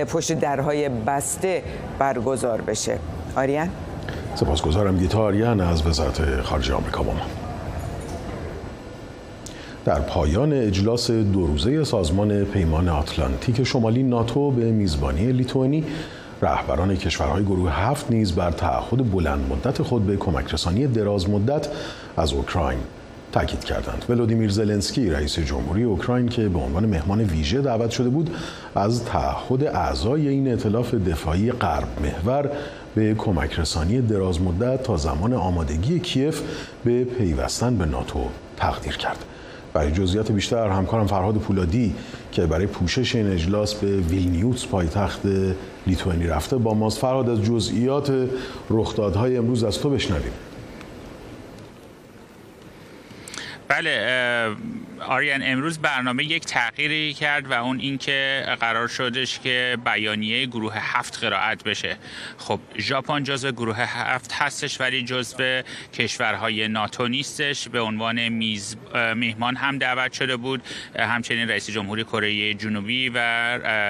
پشت 0.07 0.33
درهای 0.33 0.89
بسته 0.89 1.63
برگزار 1.99 2.61
بشه. 2.61 2.99
آریان؟ 3.35 3.69
سپاسگزارم 4.35 4.97
گیتا 4.97 5.19
آریان 5.19 5.61
از 5.61 5.87
وزارت 5.87 6.41
خارجه 6.41 6.73
آمریکا 6.73 7.03
با 7.03 7.13
ما. 7.13 7.21
در 9.85 9.99
پایان 9.99 10.53
اجلاس 10.53 11.11
دو 11.11 11.47
روزه 11.47 11.83
سازمان 11.83 12.43
پیمان 12.43 12.89
آتلانتیک 12.89 13.63
شمالی 13.63 14.03
ناتو 14.03 14.51
به 14.51 14.71
میزبانی 14.71 15.31
لیتوانی 15.31 15.83
رهبران 16.41 16.95
کشورهای 16.95 17.43
گروه 17.43 17.71
هفت 17.71 18.11
نیز 18.11 18.31
بر 18.31 18.51
تعهد 18.51 19.11
بلند 19.11 19.51
مدت 19.51 19.81
خود 19.81 20.07
به 20.07 20.17
کمک 20.17 20.53
رسانی 20.53 20.87
دراز 20.87 21.29
مدت 21.29 21.67
از 22.17 22.33
اوکراین 22.33 22.79
تاکید 23.31 23.63
کردند. 23.63 24.05
ولودیمیر 24.09 24.49
زلنسکی 24.49 25.09
رئیس 25.09 25.39
جمهوری 25.39 25.83
اوکراین 25.83 26.29
که 26.29 26.49
به 26.49 26.59
عنوان 26.59 26.85
مهمان 26.85 27.21
ویژه 27.21 27.61
دعوت 27.61 27.89
شده 27.89 28.09
بود 28.09 28.29
از 28.75 29.05
تعهد 29.05 29.63
اعضای 29.63 30.27
این 30.27 30.47
ائتلاف 30.47 30.93
دفاعی 30.93 31.51
غرب 31.51 31.87
محور 32.01 32.51
به 32.95 33.13
کمک 33.13 33.59
رسانی 33.59 34.01
دراز 34.01 34.41
مدت 34.41 34.83
تا 34.83 34.97
زمان 34.97 35.33
آمادگی 35.33 35.99
کیف 35.99 36.41
به 36.85 37.03
پیوستن 37.03 37.77
به 37.77 37.85
ناتو 37.85 38.19
تقدیر 38.57 38.97
کرد. 38.97 39.25
برای 39.73 39.91
جزئیات 39.91 40.31
بیشتر 40.31 40.69
همکارم 40.69 41.07
فرهاد 41.07 41.35
پولادی 41.35 41.95
که 42.31 42.45
برای 42.45 42.67
پوشش 42.67 43.15
این 43.15 43.31
اجلاس 43.31 43.73
به 43.73 43.97
ویلنیوس 43.97 44.65
پایتخت 44.65 45.21
لیتوانی 45.87 46.27
رفته 46.27 46.57
با 46.57 46.73
ماست. 46.73 46.97
فرهاد 46.97 47.29
از 47.29 47.41
جزئیات 47.41 48.11
رخدادهای 48.69 49.37
امروز 49.37 49.63
از 49.63 49.79
تو 49.79 49.89
بشنویم. 49.89 50.31
Itália 53.79 54.57
آریان 55.01 55.41
امروز 55.43 55.79
برنامه 55.79 56.23
یک 56.23 56.45
تغییری 56.45 57.13
کرد 57.13 57.51
و 57.51 57.53
اون 57.53 57.79
اینکه 57.79 58.45
قرار 58.59 58.87
شدش 58.87 59.39
که 59.39 59.77
بیانیه 59.85 60.45
گروه 60.45 60.73
هفت 60.75 61.23
قرائت 61.23 61.63
بشه. 61.63 61.97
خب 62.37 62.59
ژاپن 62.77 63.23
جزو 63.23 63.51
گروه 63.51 63.77
هفت 63.79 64.31
هستش 64.33 64.81
ولی 64.81 65.03
جزو 65.03 65.61
کشورهای 65.93 66.67
ناتو 66.67 67.07
نیستش. 67.07 67.67
به 67.67 67.79
عنوان 67.79 68.29
میز 68.29 68.77
میهمان 69.15 69.55
هم 69.55 69.77
دعوت 69.77 70.13
شده 70.13 70.37
بود. 70.37 70.61
همچنین 70.99 71.49
رئیس 71.49 71.69
جمهوری 71.69 72.03
کره 72.03 72.53
جنوبی 72.53 73.11
و 73.15 73.19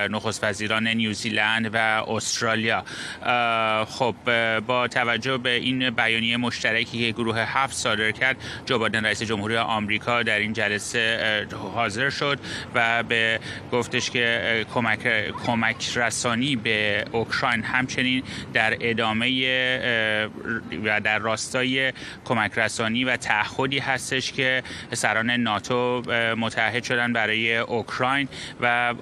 نخست 0.07 0.43
وزیران 0.43 0.87
نیوزیلند 0.87 1.69
و 1.73 1.77
استرالیا. 2.07 2.83
خب 3.85 4.15
با 4.59 4.87
توجه 4.87 5.37
به 5.37 5.49
این 5.49 5.89
بیانیه 5.89 6.37
مشترکی 6.37 7.05
که 7.05 7.11
گروه 7.11 7.39
هفت 7.39 7.75
صادر 7.75 8.11
کرد 8.11 8.37
جو 8.65 8.85
رئیس 8.85 9.23
جمهوری 9.23 9.57
آمریکا 9.57 10.23
در 10.23 10.39
این 10.39 10.53
جلسه 10.53 10.98
حاضر 11.73 12.09
شد 12.09 12.39
و 12.75 13.03
به 13.03 13.39
گفتش 13.71 14.09
که 14.09 14.65
کمک, 14.73 15.31
کمک 15.45 15.97
رسانی 15.97 16.55
به 16.55 17.05
اوکراین 17.11 17.63
همچنین 17.63 18.23
در 18.53 18.77
ادامه 18.81 19.27
و 20.83 21.01
در 21.01 21.19
راستای 21.19 21.93
کمک 22.25 22.51
رسانی 22.57 23.03
و 23.03 23.17
تعهدی 23.17 23.79
هستش 23.79 24.31
که 24.31 24.63
سران 24.93 25.31
ناتو 25.31 26.01
متحد 26.37 26.83
شدن 26.83 27.13
برای 27.13 27.57
اوکراین 27.57 28.27
و 28.61 28.93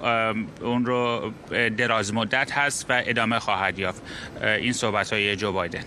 اون 0.60 0.86
رو 0.86 1.32
دراز 1.76 2.14
مدت 2.14 2.52
هست 2.52 2.86
و 2.88 3.02
ادامه 3.06 3.38
خواهد 3.38 3.78
یافت. 3.78 4.02
این 4.42 4.72
صحبت 4.72 5.12
های 5.12 5.36
جو 5.36 5.52
بایدن. 5.52 5.84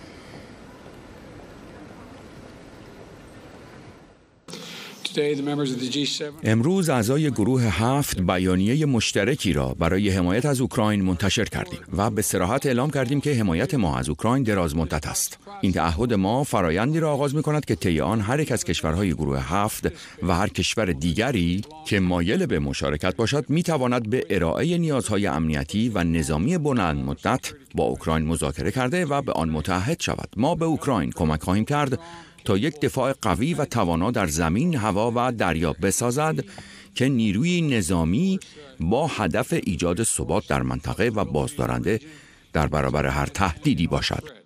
امروز 6.43 6.89
اعضای 6.89 7.31
گروه 7.31 7.61
هفت 7.61 8.21
بیانیه 8.21 8.85
مشترکی 8.85 9.53
را 9.53 9.75
برای 9.79 10.09
حمایت 10.09 10.45
از 10.45 10.61
اوکراین 10.61 11.01
منتشر 11.01 11.45
کردیم 11.45 11.79
و 11.97 12.09
به 12.09 12.21
سراحت 12.21 12.65
اعلام 12.65 12.89
کردیم 12.89 13.21
که 13.21 13.33
حمایت 13.33 13.73
ما 13.73 13.97
از 13.97 14.09
اوکراین 14.09 14.43
دراز 14.43 14.75
مدت 14.75 15.07
است. 15.07 15.37
این 15.61 15.71
تعهد 15.71 16.13
ما 16.13 16.43
فرایندی 16.43 16.99
را 16.99 17.11
آغاز 17.11 17.35
می 17.35 17.43
کند 17.43 17.65
که 17.65 17.75
طی 17.75 18.01
آن 18.01 18.21
هر 18.21 18.39
یک 18.39 18.51
از 18.51 18.63
کشورهای 18.63 19.13
گروه 19.13 19.53
هفت 19.53 19.87
و 20.23 20.35
هر 20.35 20.47
کشور 20.47 20.85
دیگری 20.85 21.61
که 21.85 21.99
مایل 21.99 22.45
به 22.45 22.59
مشارکت 22.59 23.15
باشد 23.15 23.45
می 23.49 23.63
تواند 23.63 24.09
به 24.09 24.25
ارائه 24.29 24.77
نیازهای 24.77 25.27
امنیتی 25.27 25.89
و 25.89 26.03
نظامی 26.03 26.57
بلند 26.57 27.05
مدت 27.05 27.51
با 27.75 27.83
اوکراین 27.83 28.25
مذاکره 28.25 28.71
کرده 28.71 29.05
و 29.05 29.21
به 29.21 29.31
آن 29.31 29.49
متحد 29.49 30.01
شود. 30.01 30.29
ما 30.37 30.55
به 30.55 30.65
اوکراین 30.65 31.11
کمک 31.11 31.43
خواهیم 31.43 31.65
کرد 31.65 31.99
تا 32.45 32.57
یک 32.57 32.79
دفاع 32.79 33.13
قوی 33.21 33.53
و 33.53 33.65
توانا 33.65 34.11
در 34.11 34.27
زمین، 34.27 34.75
هوا 34.75 35.11
و 35.15 35.31
دریا 35.31 35.73
بسازد 35.73 36.43
که 36.95 37.09
نیروی 37.09 37.61
نظامی 37.61 38.39
با 38.79 39.07
هدف 39.07 39.53
ایجاد 39.53 40.03
ثبات 40.03 40.47
در 40.47 40.61
منطقه 40.61 41.09
و 41.09 41.25
بازدارنده 41.25 41.99
در 42.53 42.67
برابر 42.67 43.05
هر 43.05 43.25
تهدیدی 43.25 43.87
باشد. 43.87 44.40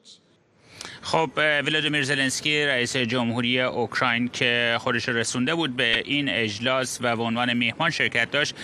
خب 1.05 1.29
ولادیمیر 1.35 2.03
زلنسکی 2.03 2.65
رئیس 2.65 2.97
جمهوری 2.97 3.62
اوکراین 3.62 4.27
که 4.27 4.77
خودش 4.79 5.09
رسونده 5.09 5.55
بود 5.55 5.75
به 5.75 6.03
این 6.05 6.29
اجلاس 6.29 7.00
و 7.01 7.15
به 7.15 7.24
عنوان 7.24 7.53
میهمان 7.53 7.89
شرکت 7.89 8.31
داشت 8.31 8.55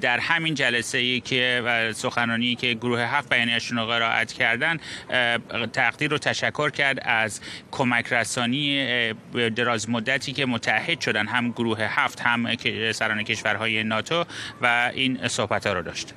در 0.00 0.18
همین 0.18 0.54
جلسه 0.54 0.98
ای 0.98 1.20
که 1.20 1.62
و 1.64 1.92
سخنرانی 1.92 2.54
که 2.54 2.74
گروه 2.74 3.00
هفت 3.00 3.28
بیانیه‌شون 3.28 3.78
رو 3.78 3.86
قرائت 3.86 4.32
کردن 4.32 4.78
تقدیر 5.72 6.10
رو 6.10 6.18
تشکر 6.18 6.70
کرد 6.70 6.98
از 7.02 7.40
کمک 7.70 8.12
رسانی 8.12 8.86
دراز 9.56 9.90
مدتی 9.90 10.32
که 10.32 10.46
متحد 10.46 11.00
شدن 11.00 11.26
هم 11.26 11.50
گروه 11.50 11.78
هفت 11.80 12.20
هم 12.20 12.56
سران 12.92 13.22
کشورهای 13.22 13.84
ناتو 13.84 14.24
و 14.62 14.90
این 14.94 15.28
صحبت 15.28 15.66
ها 15.66 15.72
رو 15.72 15.82
داشت. 15.82 16.14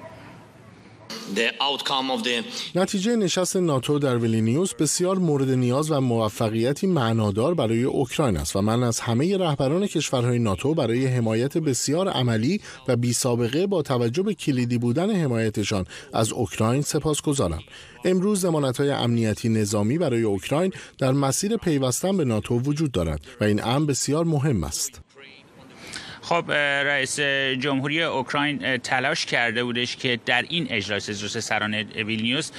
نتیجه 2.76 3.16
نشست 3.16 3.56
ناتو 3.56 4.00
در 4.00 4.18
ویلینیوس 4.18 4.74
بسیار 4.74 5.18
مورد 5.18 5.50
نیاز 5.50 5.92
و 5.92 6.00
موفقیتی 6.00 6.88
معنادار 6.88 7.54
برای 7.54 7.84
اوکراین 7.84 8.38
است 8.38 8.56
و 8.56 8.62
من 8.62 8.84
از 8.84 9.00
همه 9.00 9.38
رهبران 9.38 9.88
کشورهای 9.88 10.40
ناتو 10.40 10.74
برای 10.74 11.06
حمایت 11.06 11.58
بسیار 11.58 12.10
عملی 12.10 12.62
و 12.88 12.96
بی 12.96 13.14
سابقه 13.14 13.68
با 13.68 13.82
توجه 13.82 14.24
به 14.24 14.34
کلیدی 14.34 14.78
بودن 14.78 15.16
حمایتشان 15.16 15.86
از 16.14 16.32
اوکراین 16.32 16.82
سپاس 16.82 17.22
گذارم. 17.22 17.62
امروز 18.06 18.46
های 18.46 18.90
امنیتی 18.90 19.50
نظامی 19.50 19.98
برای 19.98 20.24
اوکراین 20.24 20.72
در 20.98 21.12
مسیر 21.12 21.58
پیوستن 21.58 22.18
به 22.18 22.26
ناتو 22.26 22.60
وجود 22.60 22.92
دارد 22.92 23.22
و 23.42 23.44
این 23.44 23.64
امر 23.64 23.86
بسیار 23.86 24.26
مهم 24.26 24.64
است. 24.64 25.07
خب 26.27 26.51
رئیس 26.51 27.19
جمهوری 27.60 28.03
اوکراین 28.03 28.77
تلاش 28.77 29.25
کرده 29.25 29.63
بودش 29.63 29.96
که 29.96 30.19
در 30.25 30.46
این 30.50 30.67
اجلاس 30.69 31.10
اجلاس 31.10 31.38
سران 31.38 31.74
ویلنیوس 31.75 32.51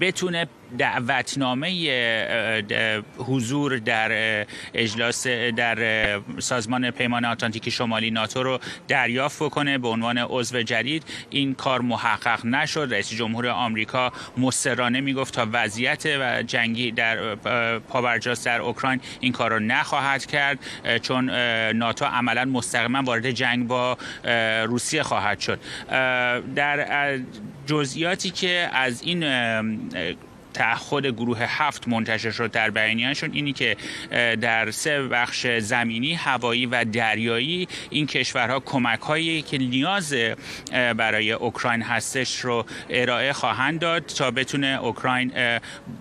بتونه 0.00 0.46
دعوتنامه 0.78 1.68
حضور 3.18 3.78
در 3.78 4.46
اجلاس 4.74 5.26
در 5.26 6.20
سازمان 6.38 6.90
پیمان 6.90 7.24
آتلانتیک 7.24 7.70
شمالی 7.70 8.10
ناتو 8.10 8.42
رو 8.42 8.58
دریافت 8.88 9.42
بکنه 9.42 9.78
به 9.78 9.88
عنوان 9.88 10.18
عضو 10.18 10.62
جدید. 10.62 11.04
این 11.30 11.54
کار 11.54 11.80
محقق 11.80 12.46
نشد. 12.46 12.88
رئیس 12.90 13.10
جمهور 13.10 13.48
آمریکا 13.48 14.12
مصرانه 14.36 15.00
می‌گفت 15.00 15.34
تا 15.34 15.46
وضعیت 15.52 16.06
و 16.06 16.42
جنگی 16.42 16.90
در 16.90 17.34
پابرجاست 17.78 18.46
در 18.46 18.60
اوکراین 18.60 19.00
این 19.20 19.32
کار 19.32 19.50
رو 19.50 19.58
نخواهد 19.58 20.26
کرد 20.26 20.58
چون 21.02 21.30
ناتو 21.70 22.04
عملا 22.04 22.44
مستقیما 22.44 23.02
وارد 23.02 23.30
جنگ 23.30 23.66
با 23.66 23.98
روسیه 24.66 25.02
خواهد 25.02 25.40
شد. 25.40 25.60
در 26.54 27.18
جزئیاتی 27.66 28.30
که 28.30 28.70
از 28.72 29.02
این 29.02 29.24
تعهد 30.58 31.06
گروه 31.06 31.38
هفت 31.40 31.88
منتشر 31.88 32.30
شد 32.30 32.50
در 32.50 32.70
بیانیه‌شون 32.70 33.30
اینی 33.32 33.52
که 33.52 33.76
در 34.40 34.70
سه 34.70 35.02
بخش 35.02 35.46
زمینی 35.46 36.14
هوایی 36.14 36.66
و 36.66 36.84
دریایی 36.84 37.68
این 37.90 38.06
کشورها 38.06 38.60
کمک 38.60 39.00
هایی 39.00 39.42
که 39.42 39.58
نیاز 39.58 40.14
برای 40.72 41.32
اوکراین 41.32 41.82
هستش 41.82 42.40
رو 42.40 42.64
ارائه 42.90 43.32
خواهند 43.32 43.80
داد 43.80 44.06
تا 44.06 44.30
بتونه 44.30 44.78
اوکراین 44.82 45.32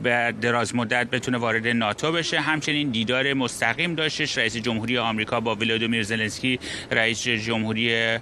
به 0.04 0.34
دراز 0.41 0.76
مدت 0.76 1.10
بتونه 1.10 1.38
وارد 1.38 1.67
ناتو 1.67 2.12
بشه. 2.12 2.39
همچنین 2.39 2.89
دیدار 2.89 3.34
مستقیم 3.34 3.96
داشتش 3.96 4.38
رئیس 4.38 4.58
جمهوری 4.58 4.98
آمریکا 4.98 5.39
با 5.39 5.56
ولادیمیر 5.56 6.04
زلنسکی 6.04 6.60
رئیس 6.91 7.28
جمهوری 7.28 8.15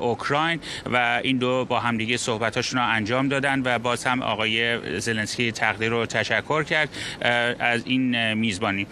اوکراین 0.00 0.60
و 0.92 1.20
این 1.22 1.38
دو 1.38 1.64
با 1.64 1.80
همدیگه 1.80 2.16
صحبتاشون 2.16 2.80
رو 2.80 2.88
انجام 2.88 3.28
دادن 3.28 3.62
و 3.64 3.78
باز 3.78 4.04
هم 4.04 4.22
آقای 4.22 4.78
زلنسکی 5.00 5.52
تقدیر 5.76 5.90
و 5.90 6.06
تشکر 6.06 6.62
کرد 6.62 6.88
از 7.60 7.82
این 7.84 8.34
میزبانی. 8.34 8.86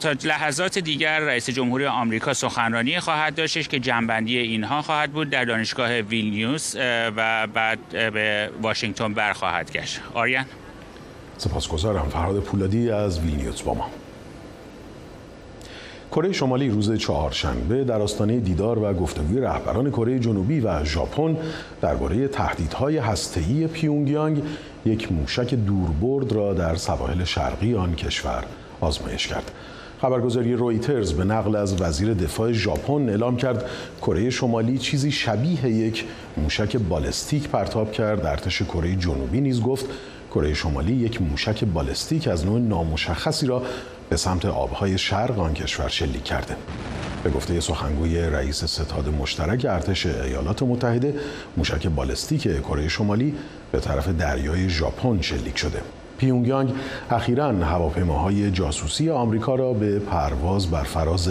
تا 0.00 0.12
لحظات 0.24 0.78
دیگر 0.78 1.20
رئیس 1.20 1.50
جمهوری 1.50 1.86
آمریکا 1.86 2.34
سخنرانی 2.34 3.00
خواهد 3.00 3.34
داشتش 3.34 3.68
که 3.68 3.78
جمع‌بندی 3.78 4.38
اینها 4.38 4.82
خواهد 4.82 5.12
بود 5.12 5.30
در 5.30 5.44
دانشگاه 5.44 6.00
ویلنیوس 6.00 6.74
و 7.16 7.46
بعد 7.46 7.78
به 7.90 8.50
واشنگتن 8.62 9.14
برخواهد 9.14 9.72
گشت. 9.72 10.00
آریان. 10.14 10.44
سپاسگزارم. 11.38 12.08
فرهاد 12.08 12.40
پولادی 12.40 12.90
از 12.90 13.20
ویلنیوس 13.20 13.62
با 13.62 13.74
ما. 13.74 13.90
کره 16.10 16.32
شمالی 16.32 16.68
روز 16.68 16.92
چهارشنبه 16.92 17.84
در 17.84 18.02
آستانه 18.02 18.40
دیدار 18.40 18.78
و 18.78 18.92
گفتگوی 18.92 19.40
رهبران 19.40 19.90
کره 19.90 20.18
جنوبی 20.18 20.60
و 20.60 20.84
ژاپن 20.84 21.36
درباره 21.80 22.28
تهدیدهای 22.28 22.98
هسته‌ای 22.98 23.66
پیونگیانگ 23.66 24.42
یک 24.86 25.12
موشک 25.12 25.54
دوربرد 25.54 26.32
را 26.32 26.54
در 26.54 26.74
سواحل 26.74 27.24
شرقی 27.24 27.74
آن 27.74 27.94
کشور 27.94 28.44
آزمایش 28.80 29.26
کرد. 29.26 29.50
خبرگزاری 30.02 30.54
رویترز 30.54 31.12
به 31.12 31.24
نقل 31.24 31.56
از 31.56 31.82
وزیر 31.82 32.14
دفاع 32.14 32.52
ژاپن 32.52 33.08
اعلام 33.08 33.36
کرد 33.36 33.64
کره 34.02 34.30
شمالی 34.30 34.78
چیزی 34.78 35.10
شبیه 35.12 35.64
یک 35.64 36.04
موشک 36.36 36.76
بالستیک 36.76 37.48
پرتاب 37.48 37.92
کرد 37.92 38.26
ارتش 38.26 38.62
کره 38.62 38.96
جنوبی 38.96 39.40
نیز 39.40 39.62
گفت 39.62 39.86
کره 40.34 40.54
شمالی 40.54 40.92
یک 40.92 41.22
موشک 41.22 41.64
بالستیک 41.64 42.28
از 42.28 42.46
نوع 42.46 42.60
نامشخصی 42.60 43.46
را 43.46 43.62
به 44.10 44.16
سمت 44.16 44.44
آبهای 44.44 44.98
شرق 44.98 45.38
آن 45.38 45.54
کشور 45.54 45.88
شلیک 45.88 46.24
کرده 46.24 46.56
به 47.24 47.30
گفته 47.30 47.60
سخنگوی 47.60 48.20
رئیس 48.20 48.64
ستاد 48.64 49.08
مشترک 49.08 49.66
ارتش 49.68 50.06
ایالات 50.06 50.62
متحده 50.62 51.14
موشک 51.56 51.86
بالستیک 51.86 52.62
کره 52.62 52.88
شمالی 52.88 53.34
به 53.72 53.80
طرف 53.80 54.08
دریای 54.08 54.68
ژاپن 54.68 55.20
شلیک 55.20 55.58
شده 55.58 55.80
پیونگیانگ 56.18 56.72
اخیرا 57.10 57.52
هواپیماهای 57.52 58.50
جاسوسی 58.50 59.10
آمریکا 59.10 59.54
را 59.54 59.72
به 59.72 59.98
پرواز 59.98 60.70
بر 60.70 60.82
فراز 60.82 61.28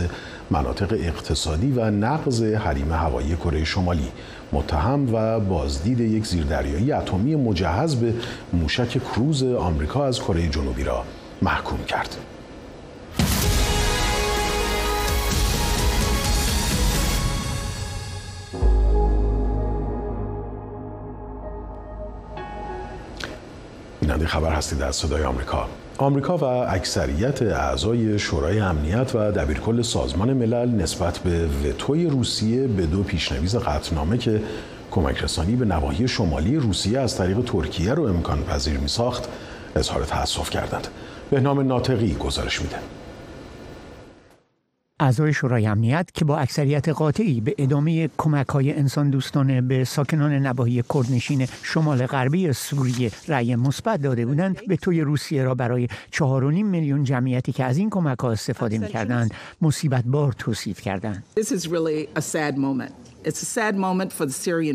مناطق 0.51 0.93
اقتصادی 0.93 1.71
و 1.71 1.91
نقض 1.91 2.43
حریم 2.43 2.91
هوایی 2.91 3.35
کره 3.35 3.63
شمالی 3.63 4.11
متهم 4.53 5.13
و 5.13 5.39
بازدید 5.39 5.99
یک 5.99 6.25
زیردریایی 6.25 6.91
اتمی 6.91 7.35
مجهز 7.35 7.95
به 7.95 8.13
موشک 8.53 8.97
کروز 8.97 9.43
آمریکا 9.43 10.05
از 10.05 10.19
کره 10.19 10.47
جنوبی 10.47 10.83
را 10.83 11.03
محکوم 11.41 11.83
کرد. 11.83 12.17
بیننده 24.15 24.31
خبر 24.31 24.53
هستید 24.53 24.81
از 24.81 24.95
صدای 24.95 25.23
آمریکا 25.23 25.67
آمریکا 25.97 26.37
و 26.37 26.43
اکثریت 26.43 27.41
اعضای 27.41 28.19
شورای 28.19 28.59
امنیت 28.59 29.15
و 29.15 29.31
دبیرکل 29.31 29.81
سازمان 29.81 30.33
ملل 30.33 30.69
نسبت 30.69 31.17
به 31.17 31.47
وتوی 31.47 32.05
روسیه 32.05 32.67
به 32.67 32.85
دو 32.85 33.03
پیشنویس 33.03 33.55
قطعنامه 33.55 34.17
که 34.17 34.41
کمک 34.91 35.23
رسانی 35.23 35.55
به 35.55 35.65
نواحی 35.65 36.07
شمالی 36.07 36.55
روسیه 36.55 36.99
از 36.99 37.17
طریق 37.17 37.41
ترکیه 37.41 37.93
رو 37.93 38.03
امکان 38.03 38.43
پذیر 38.43 38.77
می 38.77 38.87
ساخت 38.87 39.29
اظهار 39.75 40.03
تأسف 40.03 40.49
کردند. 40.49 40.87
به 41.31 41.39
نام 41.39 41.59
ناطقی 41.59 42.13
گزارش 42.13 42.61
میده. 42.61 42.75
اعضای 44.99 45.33
شورای 45.33 45.67
امنیت 45.67 46.09
که 46.13 46.25
با 46.25 46.37
اکثریت 46.37 46.89
قاطعی 46.89 47.41
به 47.41 47.55
ادامه 47.57 48.09
کمک 48.17 48.47
های 48.47 48.73
انسان 48.73 49.09
دوستانه 49.09 49.61
به 49.61 49.83
ساکنان 49.83 50.33
نواحی 50.33 50.83
کردنشین 50.93 51.47
شمال 51.63 52.05
غربی 52.05 52.53
سوریه 52.53 53.11
رأی 53.27 53.55
مثبت 53.55 54.01
داده 54.01 54.25
بودند 54.25 54.67
به 54.67 54.77
توی 54.77 55.01
روسیه 55.01 55.43
را 55.43 55.55
برای 55.55 55.87
4.5 56.11 56.21
میلیون 56.43 57.03
جمعیتی 57.03 57.51
که 57.51 57.63
از 57.63 57.77
این 57.77 57.89
کمک 57.89 58.19
ها 58.19 58.31
استفاده 58.31 58.77
می 58.77 58.87
کردند 58.87 59.31
مصیبت 59.61 60.03
بار 60.03 60.33
توصیف 60.33 60.81
کردند. 60.81 61.23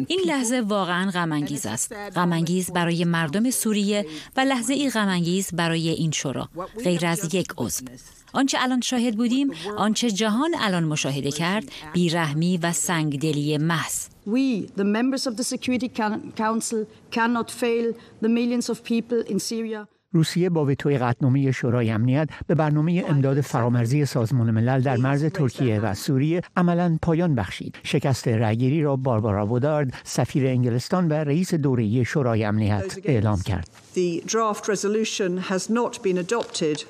این 0.09 0.21
لحظه 0.27 0.61
واقعا 0.61 1.11
غمانگیز 1.11 1.67
است. 1.67 1.93
غمانگیز 1.93 2.71
برای 2.71 3.05
مردم 3.05 3.51
سوریه 3.51 4.07
و 4.37 4.41
لحظه 4.41 4.75
ای 4.75 4.91
غمانگیز 4.91 5.51
برای 5.53 5.89
این 5.89 6.11
شورا. 6.11 6.49
غیر 6.85 7.07
از 7.07 7.35
یک 7.35 7.49
عضو. 7.59 7.85
آنچه 8.33 8.59
الان 8.61 8.81
شاهد 8.81 9.17
بودیم، 9.17 9.51
آنچه 9.77 10.11
جهان 10.11 10.51
الان 10.61 10.85
مشاهده 10.85 11.31
کرد، 11.31 11.65
بیرحمی 11.93 12.59
و 12.63 12.73
سنگدلی 12.73 13.59
محض. 13.59 14.07
We, 14.27 14.69
the 14.79 14.85
members 14.85 15.27
of 15.27 15.37
the 15.37 15.45
Security 15.45 15.89
Council, 16.37 16.81
cannot 17.17 17.51
fail 17.51 17.87
the 18.23 18.29
millions 18.29 18.69
of 18.71 18.85
people 18.85 19.33
in 19.33 19.39
Syria. 19.39 19.87
روسیه 20.13 20.51
با 20.51 20.65
وتوی 20.65 20.99
قطعنامه 20.99 21.53
شورای 21.53 21.91
امنیت 21.91 22.29
به 22.47 22.55
برنامه 22.55 23.05
امداد 23.09 23.41
فرامرزی 23.41 24.07
سازمان 24.07 24.51
ملل 24.51 24.81
در 24.81 24.97
مرز 24.97 25.25
ترکیه 25.25 25.81
و 25.81 25.95
سوریه 25.95 26.43
عملا 26.57 26.99
پایان 27.03 27.35
بخشید. 27.35 27.77
شکست 27.83 28.29
رأیگیری 28.29 28.83
را 28.83 28.97
باربارا 28.97 29.47
بودارد 29.47 29.95
سفیر 30.05 30.47
انگلستان 30.47 31.09
و 31.09 31.13
رئیس 31.13 31.55
دوره‌ای 31.55 32.05
شورای 32.05 32.45
امنیت 32.45 32.99
اعلام 33.05 33.41
کرد. 33.41 33.69
The 33.95 34.21
draft 34.27 34.69
resolution 34.69 35.39
has 35.51 35.71
not 35.71 36.03
been 36.03 36.19
adopted 36.19 36.85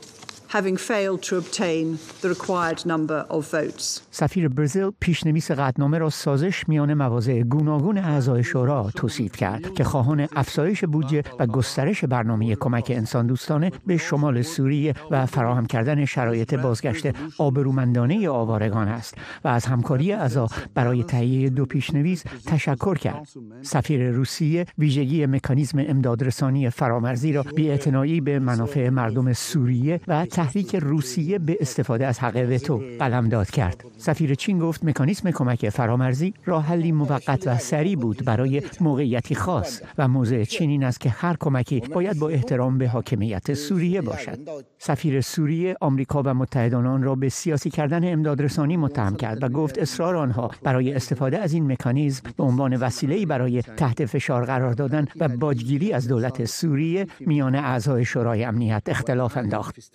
having 0.56 0.76
failed 0.76 1.22
to 1.28 1.36
obtain 1.42 1.98
the 2.22 2.28
required 2.28 2.80
number 2.84 3.20
of 3.30 3.42
votes. 3.50 4.02
سفیر 4.10 4.48
برزیل 4.48 4.90
پیشنویس 5.00 5.50
قطعنامه 5.50 5.98
را 5.98 6.10
سازش 6.10 6.68
میان 6.68 6.94
مواضع 6.94 7.42
گوناگون 7.42 7.98
اعضای 7.98 8.44
شورا 8.44 8.90
توصیف 8.96 9.36
کرد 9.36 9.74
که 9.74 9.84
خواهان 9.84 10.28
افزایش 10.36 10.84
بودجه 10.84 11.22
و 11.38 11.46
گسترش 11.46 12.04
برنامه 12.04 12.56
کمک 12.56 12.92
انسان 12.96 13.26
دوستانه 13.26 13.72
به 13.86 13.96
شمال 13.96 14.42
سوریه 14.42 14.94
و 15.10 15.26
فراهم 15.26 15.66
کردن 15.66 16.04
شرایط 16.04 16.54
بازگشت 16.54 17.06
آبرومندانه 17.38 18.28
آوارگان 18.28 18.88
است 18.88 19.14
و 19.44 19.48
از 19.48 19.66
همکاری 19.66 20.12
اعضا 20.12 20.48
برای 20.74 21.04
تهیه 21.04 21.50
دو 21.50 21.66
پیشنویس 21.66 22.24
تشکر 22.46 22.94
کرد. 22.94 23.28
سفیر 23.62 24.10
روسیه 24.10 24.66
ویژگی 24.78 25.26
مکانیزم 25.26 25.78
امدادرسانی 25.78 26.70
فرامرزی 26.70 27.32
را 27.32 27.42
بی‌اعتنایی 27.42 28.20
به 28.20 28.38
منافع 28.38 28.88
مردم 28.88 29.32
سوریه 29.32 30.00
و 30.08 30.26
تحریک 30.40 30.76
روسیه 30.76 31.38
به 31.38 31.56
استفاده 31.60 32.06
از 32.06 32.18
حق 32.18 32.46
وتو 32.50 32.82
قلمداد 32.98 33.50
کرد. 33.50 33.84
سفیر 33.96 34.34
چین 34.34 34.58
گفت 34.58 34.84
مکانیسم 34.84 35.30
کمک 35.30 35.68
فرامرزی 35.68 36.34
راه 36.46 36.64
حلی 36.64 36.92
موقت 36.92 37.46
و 37.46 37.58
سریع 37.58 37.96
بود 37.96 38.24
برای 38.24 38.62
موقعیتی 38.80 39.34
خاص 39.34 39.82
و 39.98 40.08
موضع 40.08 40.44
چین 40.44 40.70
این 40.70 40.84
است 40.84 41.00
که 41.00 41.10
هر 41.10 41.36
کمکی 41.40 41.80
باید 41.80 42.18
با 42.18 42.28
احترام 42.28 42.78
به 42.78 42.88
حاکمیت 42.88 43.54
سوریه 43.54 44.00
باشد. 44.00 44.38
سفیر 44.78 45.20
سوریه 45.20 45.76
آمریکا 45.80 46.22
و 46.22 46.34
متحدان 46.34 46.86
آن 46.86 47.02
را 47.02 47.14
به 47.14 47.28
سیاسی 47.28 47.70
کردن 47.70 48.12
امدادرسانی 48.12 48.76
متهم 48.76 49.16
کرد 49.16 49.42
و 49.42 49.48
گفت 49.48 49.78
اصرار 49.78 50.16
آنها 50.16 50.50
برای 50.62 50.92
استفاده 50.94 51.38
از 51.38 51.52
این 51.52 51.72
مکانیزم 51.72 52.22
به 52.36 52.44
عنوان 52.44 52.76
وسیله‌ای 52.76 53.26
برای 53.26 53.62
تحت 53.62 54.04
فشار 54.04 54.44
قرار 54.44 54.72
دادن 54.72 55.06
و 55.20 55.28
باجگیری 55.28 55.92
از 55.92 56.08
دولت 56.08 56.44
سوریه 56.44 57.06
میان 57.20 57.54
اعضای 57.54 58.04
شورای 58.04 58.44
امنیت 58.44 58.82
اختلاف 58.86 59.36
انداخت. 59.36 59.90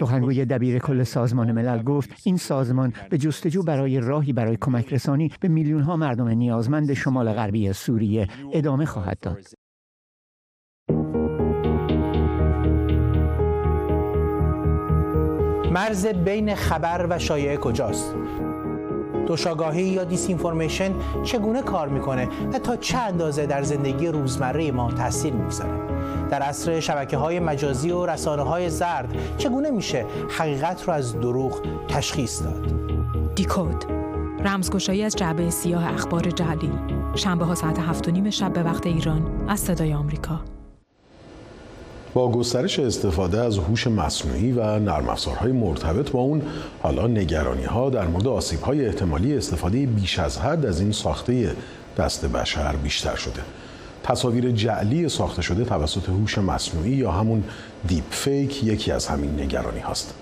سخنگوی 0.00 0.44
دبیر 0.44 0.78
کل 0.78 1.02
سازمان 1.02 1.52
ملل 1.52 1.82
گفت 1.82 2.10
این 2.24 2.36
سازمان 2.36 2.92
به 3.10 3.18
جستجو 3.18 3.62
برای 3.62 4.00
راهی 4.00 4.32
برای 4.32 4.56
کمک 4.60 4.92
رسانی 4.92 5.30
به 5.40 5.48
میلیون 5.48 5.82
ها 5.82 5.96
مردم 5.96 6.28
نیازمند 6.28 6.94
شمال 6.94 7.32
غربی 7.32 7.72
سوریه 7.72 8.28
ادامه 8.52 8.84
خواهد 8.84 9.18
داد. 9.20 9.44
مرز 15.72 16.06
بین 16.06 16.54
خبر 16.54 17.06
و 17.10 17.18
شایعه 17.18 17.56
کجاست؟ 17.56 18.14
دوشاگاهی 19.26 19.82
یا 19.82 20.04
دیس 20.04 20.28
اینفورمیشن 20.28 20.92
چگونه 21.22 21.62
کار 21.62 21.88
می‌کنه 21.88 22.28
و 22.52 22.58
تا 22.58 22.76
چه 22.76 22.98
اندازه 22.98 23.46
در 23.46 23.62
زندگی 23.62 24.06
روزمره 24.06 24.72
ما 24.72 24.92
تاثیر 24.92 25.32
می‌گذاره 25.32 25.93
در 26.30 26.42
عصر 26.42 26.80
شبکه 26.80 27.16
های 27.16 27.40
مجازی 27.40 27.90
و 27.90 28.06
رسانه 28.06 28.42
های 28.42 28.70
زرد 28.70 29.14
چگونه 29.38 29.70
میشه 29.70 30.04
حقیقت 30.38 30.82
رو 30.82 30.92
از 30.92 31.20
دروغ 31.20 31.62
تشخیص 31.88 32.42
داد؟ 32.42 32.72
دیکود 33.34 33.84
رمزگشایی 34.44 35.02
از 35.02 35.16
جعبه 35.16 35.50
سیاه 35.50 35.94
اخبار 35.94 36.30
جعلی. 36.30 36.72
شنبه 37.14 37.44
ها 37.44 37.54
ساعت 37.54 37.78
هفت 37.78 38.08
و 38.08 38.10
نیم 38.10 38.30
شب 38.30 38.52
به 38.52 38.62
وقت 38.62 38.86
ایران 38.86 39.44
از 39.48 39.60
صدای 39.60 39.94
آمریکا. 39.94 40.40
با 42.14 42.32
گسترش 42.32 42.78
استفاده 42.78 43.40
از 43.40 43.58
هوش 43.58 43.86
مصنوعی 43.86 44.52
و 44.52 44.78
نرم 44.78 45.08
افزارهای 45.08 45.52
مرتبط 45.52 46.10
با 46.10 46.20
اون 46.20 46.42
حالا 46.82 47.06
نگرانی 47.06 47.64
ها 47.64 47.90
در 47.90 48.06
مورد 48.06 48.26
آسیب 48.26 48.60
های 48.60 48.86
احتمالی 48.86 49.36
استفاده 49.36 49.86
بیش 49.86 50.18
از 50.18 50.38
حد 50.38 50.66
از 50.66 50.80
این 50.80 50.92
ساخته 50.92 51.56
دست 51.98 52.24
بشر 52.24 52.76
بیشتر 52.76 53.16
شده. 53.16 53.40
تصاویر 54.04 54.50
جعلی 54.50 55.08
ساخته 55.08 55.42
شده 55.42 55.64
توسط 55.64 56.08
هوش 56.08 56.38
مصنوعی 56.38 56.90
یا 56.90 57.10
همون 57.10 57.44
دیپ 57.88 58.04
فیک 58.10 58.64
یکی 58.64 58.92
از 58.92 59.06
همین 59.06 59.40
نگرانی 59.40 59.80
هاست. 59.80 60.14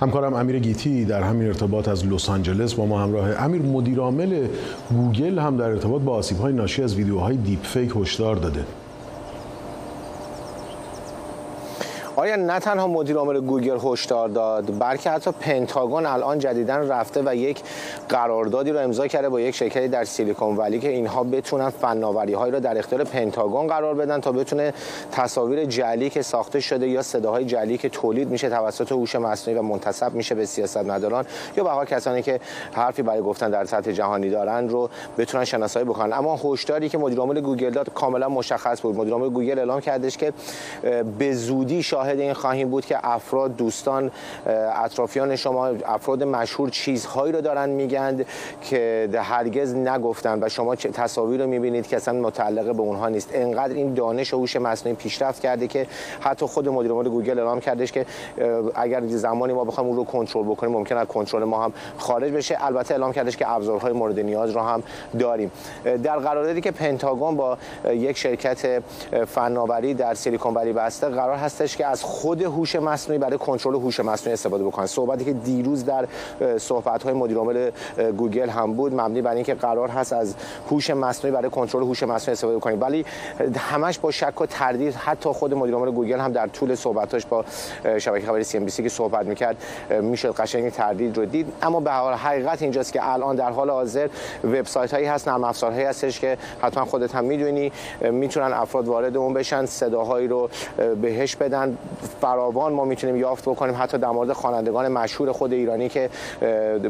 همکارم 0.00 0.34
امیر 0.34 0.58
گیتی 0.58 1.04
در 1.04 1.22
همین 1.22 1.46
ارتباط 1.46 1.88
از 1.88 2.06
لس 2.06 2.28
آنجلس 2.28 2.74
با 2.74 2.86
ما 2.86 3.02
همراه 3.02 3.44
امیر 3.44 3.62
مدیرعامل 3.62 4.46
گوگل 4.90 5.38
هم 5.38 5.56
در 5.56 5.64
ارتباط 5.64 6.02
با 6.02 6.12
آسیب 6.14 6.38
های 6.38 6.52
ناشی 6.52 6.82
از 6.82 6.94
ویدیوهای 6.94 7.36
دیپ 7.36 7.62
فیک 7.62 7.92
هشدار 7.96 8.36
داده. 8.36 8.64
آریان 12.22 12.36
نه 12.36 12.58
تنها 12.58 12.86
مدیر 12.86 13.16
عامل 13.16 13.40
گوگل 13.40 13.78
هشدار 13.84 14.28
داد 14.28 14.78
بلکه 14.78 15.10
حتی 15.10 15.30
پنتاگون 15.40 16.06
الان 16.06 16.38
جدیدا 16.38 16.76
رفته 16.76 17.22
و 17.26 17.34
یک 17.34 17.60
قراردادی 18.08 18.70
رو 18.70 18.78
امضا 18.78 19.06
کرده 19.06 19.28
با 19.28 19.40
یک 19.40 19.54
شرکتی 19.54 19.88
در 19.88 20.04
سیلیکون 20.04 20.56
ولی 20.56 20.78
که 20.78 20.88
اینها 20.88 21.24
بتونن 21.24 21.70
فناوری 21.70 22.32
هایی 22.32 22.52
رو 22.52 22.60
در 22.60 22.78
اختیار 22.78 23.04
پنتاگون 23.04 23.66
قرار 23.66 23.94
بدن 23.94 24.20
تا 24.20 24.32
بتونه 24.32 24.74
تصاویر 25.12 25.64
جعلی 25.64 26.10
که 26.10 26.22
ساخته 26.22 26.60
شده 26.60 26.88
یا 26.88 27.02
صداهای 27.02 27.44
جعلی 27.44 27.78
که 27.78 27.88
تولید 27.88 28.30
میشه 28.30 28.48
توسط 28.50 28.92
هوش 28.92 29.16
مصنوعی 29.16 29.60
و 29.60 29.62
منتسب 29.62 30.14
میشه 30.14 30.34
به 30.34 30.46
سیاستمداران 30.46 31.24
یا 31.56 31.78
به 31.78 31.86
کسانی 31.86 32.22
که 32.22 32.40
حرفی 32.72 33.02
برای 33.02 33.22
گفتن 33.22 33.50
در 33.50 33.64
سطح 33.64 33.92
جهانی 33.92 34.30
دارن 34.30 34.68
رو 34.68 34.90
بتونن 35.18 35.44
شناسایی 35.44 35.86
بکنن. 35.86 36.12
اما 36.12 36.40
هشداری 36.44 36.88
که 36.88 36.98
مدیر 36.98 37.18
عامل 37.18 37.40
گوگل 37.40 37.70
داد 37.70 37.92
کاملا 37.92 38.28
مشخص 38.28 38.80
بود. 38.80 38.96
مدیر 38.96 39.12
عامل 39.12 39.28
گوگل 39.28 39.58
اعلام 39.58 39.80
کردش 39.80 40.16
که 40.16 40.32
به 41.18 41.34
زودی 41.34 41.82
شاهد 41.82 42.11
این 42.20 42.32
خواهیم 42.32 42.70
بود 42.70 42.86
که 42.86 42.98
افراد 43.02 43.56
دوستان 43.56 44.10
اطرافیان 44.84 45.36
شما 45.36 45.66
افراد 45.66 46.22
مشهور 46.22 46.70
چیزهایی 46.70 47.32
رو 47.32 47.40
دارن 47.40 47.68
میگند 47.68 48.26
که 48.62 49.08
هرگز 49.14 49.74
نگفتن 49.74 50.42
و 50.42 50.48
شما 50.48 50.74
تصاویر 50.74 51.42
رو 51.42 51.46
می‌بینید 51.46 51.86
که 51.86 51.96
اصلا 51.96 52.20
متعلق 52.20 52.74
به 52.74 52.82
اونها 52.82 53.08
نیست. 53.08 53.30
انقدر 53.32 53.74
این 53.74 53.94
دانش 53.94 54.34
و 54.34 54.38
هوش 54.38 54.56
مصنوعی 54.56 54.96
پیشرفت 54.96 55.42
کرده 55.42 55.66
که 55.68 55.86
حتی 56.20 56.46
خود 56.46 56.68
مدیر 56.68 56.90
عامل 56.90 57.08
گوگل 57.08 57.38
اعلام 57.38 57.60
کردش 57.60 57.92
که 57.92 58.06
اگر 58.74 59.06
زمانی 59.06 59.52
ما 59.52 59.64
بخوایم 59.64 59.88
اون 59.88 59.96
رو 59.96 60.04
کنترل 60.04 60.44
بکنیم 60.44 60.72
ممکن 60.72 60.96
است 60.96 61.08
کنترل 61.08 61.44
ما 61.44 61.64
هم 61.64 61.72
خارج 61.98 62.32
بشه. 62.32 62.56
البته 62.60 62.94
اعلام 62.94 63.12
کردش 63.12 63.36
که 63.36 63.50
ابزارهای 63.50 63.92
مورد 63.92 64.20
نیاز 64.20 64.50
رو 64.50 64.60
هم 64.60 64.82
داریم. 65.18 65.50
در 65.84 66.18
قراردادی 66.18 66.60
که 66.60 66.70
پنتاگون 66.70 67.36
با 67.36 67.58
یک 67.84 68.16
شرکت 68.16 68.82
فناوری 69.26 69.94
در 69.94 70.14
سیلیکون 70.14 70.54
ولی 70.54 70.72
بسته 70.72 71.08
قرار 71.08 71.36
هستش 71.36 71.76
که 71.76 71.86
از 71.86 72.01
خود 72.02 72.42
هوش 72.42 72.76
مصنوعی 72.76 73.18
برای 73.18 73.38
کنترل 73.38 73.74
هوش 73.74 74.00
مصنوعی 74.00 74.32
استفاده 74.32 74.64
بکنن. 74.64 74.86
صحبتی 74.86 75.24
که 75.24 75.32
دیروز 75.32 75.84
در 75.84 76.06
صحبت 76.58 77.02
های 77.02 77.14
مدیر 77.14 77.36
عامل 77.36 77.70
گوگل 78.16 78.48
هم 78.48 78.72
بود 78.72 78.94
مبنی 78.94 79.22
بر 79.22 79.34
اینکه 79.34 79.54
قرار 79.54 79.88
هست 79.88 80.12
از 80.12 80.34
هوش 80.70 80.90
مصنوعی 80.90 81.36
برای 81.36 81.50
کنترل 81.50 81.82
هوش 81.82 82.02
مصنوعی 82.02 82.32
استفاده 82.32 82.60
کنیم 82.60 82.80
ولی 82.80 83.04
همش 83.56 83.98
با 83.98 84.10
شک 84.10 84.40
و 84.40 84.46
تردید 84.46 84.94
حتی 84.94 85.28
خود 85.28 85.54
مدیر 85.54 85.74
عامل 85.74 85.90
گوگل 85.90 86.20
هم 86.20 86.32
در 86.32 86.46
طول 86.46 86.74
صحبتاش 86.74 87.26
با 87.26 87.44
شبکه 87.98 88.26
خبری 88.26 88.44
CNBC 88.44 88.82
که 88.82 88.88
صحبت 88.88 89.26
می‌کرد 89.26 89.56
می‌شد 90.00 90.34
قشنگ 90.34 90.70
تردید 90.70 91.16
رو 91.16 91.24
دید. 91.24 91.52
اما 91.62 91.80
به 91.80 91.90
هر 91.90 92.14
حقیقت 92.14 92.62
اینجاست 92.62 92.92
که 92.92 93.12
الان 93.12 93.36
در 93.36 93.50
حال 93.50 93.70
حاضر 93.70 94.08
وبسایت 94.44 94.94
هایی 94.94 95.06
هست 95.06 95.28
نرم 95.28 95.44
افزارهایی 95.44 95.84
هستش 95.84 96.20
که 96.20 96.38
حتما 96.62 96.84
خودت 96.84 97.14
هم 97.14 97.24
می‌دونی 97.24 97.72
می‌تونن 98.00 98.52
افراد 98.52 98.88
وارد 98.88 99.16
اون 99.16 99.34
بشن 99.34 99.66
صداهایی 99.66 100.28
رو 100.28 100.48
بهش 101.02 101.36
بدن. 101.36 101.78
فراوان 102.20 102.72
ما 102.72 102.84
می‌تونیم 102.84 103.16
یافت 103.16 103.48
بکنیم. 103.48 103.74
حتی 103.78 103.98
در 103.98 104.08
مورد 104.08 104.32
خوانندگان 104.32 104.88
مشهور 104.88 105.32
خود 105.32 105.52
ایرانی 105.52 105.88
که 105.88 106.10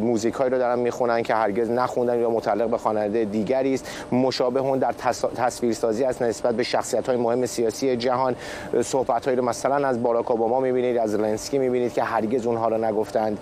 موزیکایی 0.01 0.51
رو 0.51 0.59
دارن 0.59 0.79
می‌خونن 0.79 1.23
که 1.23 1.35
هرگز 1.35 1.71
نخوندن 1.71 2.21
یا 2.21 2.31
متعلق 2.31 2.69
به 2.69 2.79
خواننده 2.79 3.25
دیگری 3.25 3.75
است. 3.75 3.89
مشابه 4.13 4.61
اون 4.61 4.79
در 4.79 4.93
تصویرسازی 5.37 6.05
از 6.05 6.23
نسبت 6.23 6.55
به 6.55 6.63
شخصیت 6.63 7.09
های 7.09 7.17
مهم 7.17 7.47
سیاسی 7.47 7.97
جهان. 7.97 8.37
صحبت 8.83 9.29
رو 9.29 9.45
مثلا 9.45 9.89
از 9.89 10.03
باراک 10.03 10.31
اوباما 10.31 10.61
می‌بینید 10.61 10.99
از 10.99 11.15
زلنسکی 11.15 11.59
می‌بینید 11.59 11.93
که 11.93 12.03
هرگز 12.03 12.47
اونها 12.47 12.69
رو 12.69 12.85
نگفتند. 12.85 13.39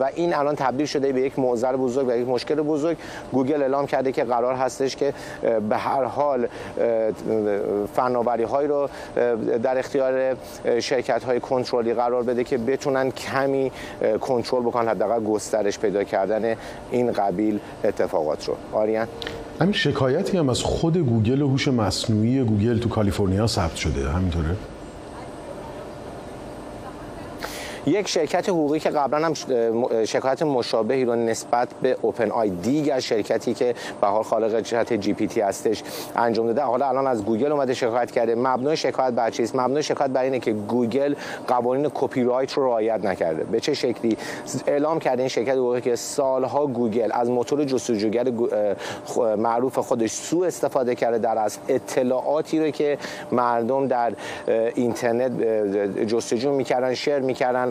و 0.00 0.10
این 0.14 0.34
الان 0.34 0.54
تبدیل 0.54 0.86
شده 0.86 1.12
به 1.12 1.20
یک 1.20 1.38
معضل 1.38 1.76
بزرگ 1.76 2.08
و 2.08 2.12
یک 2.12 2.28
مشکل 2.28 2.54
بزرگ. 2.54 2.96
گوگل 3.32 3.62
اعلام 3.62 3.86
کرده 3.86 4.12
که 4.12 4.24
قرار 4.24 4.54
هستش 4.54 4.96
که 4.96 5.12
به 5.68 5.76
هر 5.76 6.04
حال 6.04 6.48
فناوری 7.94 8.44
های 8.44 8.66
رو 8.66 8.88
در 9.62 9.78
اختیار 9.78 10.36
شرکت 10.80 11.24
های 11.24 11.40
کنترلی 11.40 11.94
قرار 11.94 12.22
بده 12.22 12.44
که 12.44 12.58
بتونن 12.58 13.10
کمی 13.10 13.70
کنترل 14.20 14.62
بکنن 14.62 14.88
حداقل 14.88 15.24
گسترش 15.24 15.78
پیدا 15.78 16.04
کردن 16.04 16.56
این 16.90 17.12
قبیل 17.12 17.58
اتفاقات 17.84 18.48
رو. 18.48 18.56
آریان؟ 18.72 19.08
همین 19.60 19.72
شکایتی 19.72 20.38
هم 20.38 20.48
از 20.48 20.62
خود 20.62 20.96
گوگل 20.96 21.42
و 21.42 21.48
هوش 21.48 21.68
مصنوعی 21.68 22.44
گوگل 22.44 22.78
تو 22.78 22.88
کالیفرنیا 22.88 23.46
ثبت 23.46 23.76
شده 23.76 24.08
همینطوره؟ 24.08 24.56
یک 27.86 28.08
شرکت 28.08 28.48
حقوقی 28.48 28.78
که 28.78 28.90
قبلا 28.90 29.26
هم 29.26 29.34
شکایت 30.04 30.42
مشابهی 30.42 31.04
رو 31.04 31.14
نسبت 31.14 31.68
به 31.82 31.96
OpenAI 32.02 32.50
دیگر 32.50 33.00
شرکتی 33.00 33.54
که 33.54 33.74
به 34.00 34.06
حال 34.06 34.22
خالق 34.22 34.60
ChatGPT 34.60 35.40
هستش 35.40 35.82
انجام 36.16 36.46
داده. 36.46 36.62
حالا 36.62 36.88
الان 36.88 37.06
از 37.06 37.24
گوگل 37.24 37.52
اومده 37.52 37.74
شکایت 37.74 38.10
کرده. 38.10 38.34
مبنای 38.34 38.76
شکایت 38.76 39.12
بر 39.12 39.30
چیست؟ 39.30 39.56
مبنای 39.56 39.82
شکایت 39.82 40.10
بر 40.10 40.22
اینه 40.22 40.38
که 40.38 40.52
گوگل 40.52 41.14
قوانین 41.48 41.90
کپی 41.94 42.24
رایت 42.24 42.52
رو 42.52 42.64
رعایت 42.64 43.04
نکرده. 43.04 43.44
به 43.44 43.60
چه 43.60 43.74
شکلی؟ 43.74 44.16
اعلام 44.66 44.98
کرده 44.98 45.22
این 45.22 45.28
شرکت 45.28 45.54
حقوقی 45.54 45.80
که 45.80 45.96
سالها 45.96 46.66
گوگل 46.66 47.10
از 47.12 47.30
موتور 47.30 47.64
جستجوگر 47.64 48.26
معروف 49.36 49.78
خودش 49.78 50.10
سوء 50.10 50.46
استفاده 50.46 50.94
کرده 50.94 51.18
در 51.18 51.38
از 51.38 51.58
اطلاعاتی 51.68 52.60
رو 52.60 52.70
که 52.70 52.98
مردم 53.32 53.86
در 53.86 54.12
اینترنت 54.74 55.42
جستجو 56.06 56.52
می‌کردن 56.52 56.94
share 56.94 57.18
می‌کردن. 57.18 57.69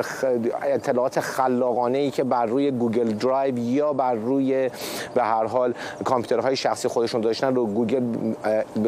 اطلاعات 0.64 1.20
خلاقانه 1.20 1.98
ای 1.98 2.12
که 2.12 2.24
بر 2.24 2.46
روی 2.46 2.72
Google 2.72 3.12
Drive 3.12 3.58
یا 3.58 3.94
بر 3.94 4.14
روی 4.14 4.70
به 5.14 5.24
هر 5.24 5.46
حال 5.46 5.74
کامپیوترهای 6.04 6.56
شخصی 6.56 6.88
خودشون 6.88 7.22
داشتن 7.22 7.56
رو 7.56 7.66
گوگل 7.66 8.04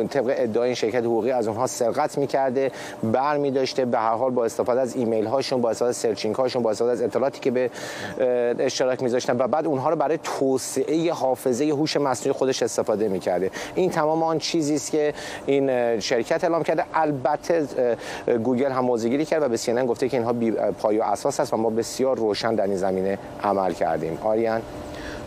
طبق 0.09 0.33
ادعای 0.37 0.65
این 0.65 0.75
شرکت 0.75 1.03
حقوقی 1.03 1.31
از 1.31 1.47
اونها 1.47 1.67
سرقت 1.67 2.17
می‌کرده 2.17 2.71
بر 3.03 3.37
می 3.37 3.51
داشته 3.51 3.85
به 3.85 3.97
هر 3.97 4.15
حال 4.15 4.31
با 4.31 4.45
استفاده 4.45 4.81
از 4.81 4.95
ایمیل 4.95 5.25
هاشون 5.25 5.61
با 5.61 5.69
استفاده 5.69 5.89
از 5.89 5.95
searching 5.95 6.35
هاشون 6.35 6.63
با 6.63 6.71
استفاده 6.71 6.91
از 6.91 7.01
اطلاعاتی 7.01 7.39
که 7.39 7.51
به 7.51 7.69
اشتراک 8.59 9.03
میذاشتن 9.03 9.37
و 9.37 9.47
بعد 9.47 9.67
اونها 9.67 9.89
رو 9.89 9.95
برای 9.95 10.19
توسعه 10.23 11.13
حافظه 11.13 11.65
هوش 11.65 11.97
مصنوعی 11.97 12.37
خودش 12.37 12.63
استفاده 12.63 13.07
می‌کرده. 13.07 13.51
این 13.75 13.89
تمام 13.89 14.23
آن 14.23 14.39
چیزی 14.39 14.75
است 14.75 14.91
که 14.91 15.13
این 15.45 15.99
شرکت 15.99 16.43
اعلام 16.43 16.63
کرده. 16.63 16.83
البته 16.93 17.67
گوگل 18.43 18.71
هم 18.71 18.85
موضع‌گیری 18.85 19.25
کرد 19.25 19.43
و 19.43 19.49
به 19.49 19.57
سی 19.57 19.73
گفته 19.73 20.09
که 20.09 20.17
اینها 20.17 20.33
بی 20.33 20.53
و 21.01 21.03
اساس 21.03 21.39
است 21.39 21.53
و 21.53 21.57
ما 21.57 21.69
بسیار 21.69 22.17
روشن 22.17 22.55
در 22.55 22.63
این 22.63 22.77
زمینه 22.77 23.17
عمل 23.43 23.73
کردیم. 23.73 24.17
آریان؟ 24.23 24.61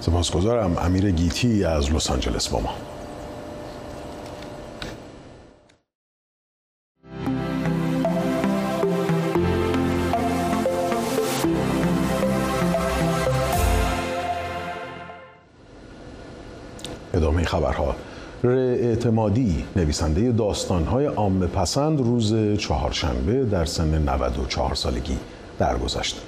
سپاسگزارم. 0.00 0.78
امیر 0.78 1.10
گیتی 1.10 1.64
از 1.64 1.92
لس 1.92 2.10
آنجلس 2.10 2.48
با 2.48 2.60
ما. 2.60 2.70
ادامه 17.14 17.44
خبرها. 17.44 17.94
اعتمادی 18.44 19.64
نویسنده 19.76 20.32
داستانهای 20.32 21.06
عام 21.06 21.46
پسند 21.46 22.00
روز 22.00 22.58
چهارشنبه 22.58 23.44
در 23.44 23.64
سن 23.64 24.08
94 24.08 24.74
سالگی. 24.74 25.18
درگذشت. 25.58 26.22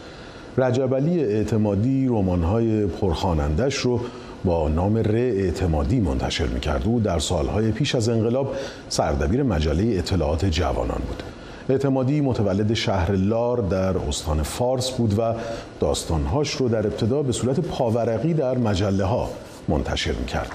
رجب 0.59 0.95
علی 0.95 1.25
اعتمادی 1.25 2.07
رمان‌های 2.07 2.87
پرخوانندش 2.87 3.75
رو 3.75 4.01
با 4.45 4.69
نام 4.69 4.97
ر 4.97 5.17
اعتمادی 5.17 6.01
منتشر 6.01 6.47
می‌کرد. 6.47 6.83
او 6.87 7.01
در 7.01 7.19
سالهای 7.19 7.71
پیش 7.71 7.95
از 7.95 8.09
انقلاب 8.09 8.55
سردبیر 8.89 9.43
مجله 9.43 9.99
اطلاعات 9.99 10.45
جوانان 10.45 11.01
بود. 11.07 11.23
اعتمادی 11.69 12.21
متولد 12.21 12.75
شهر 12.75 13.13
لار 13.13 13.59
در 13.59 13.99
استان 13.99 14.43
فارس 14.43 14.91
بود 14.91 15.19
و 15.19 15.35
داستانهاش 15.81 16.51
رو 16.51 16.69
در 16.69 16.87
ابتدا 16.87 17.23
به 17.23 17.33
صورت 17.33 17.61
پاورقی 17.61 18.35
در 18.35 18.59
مجله 18.59 19.05
ها 19.05 19.31
منتشر 19.69 20.13
می‌کرد. 20.13 20.51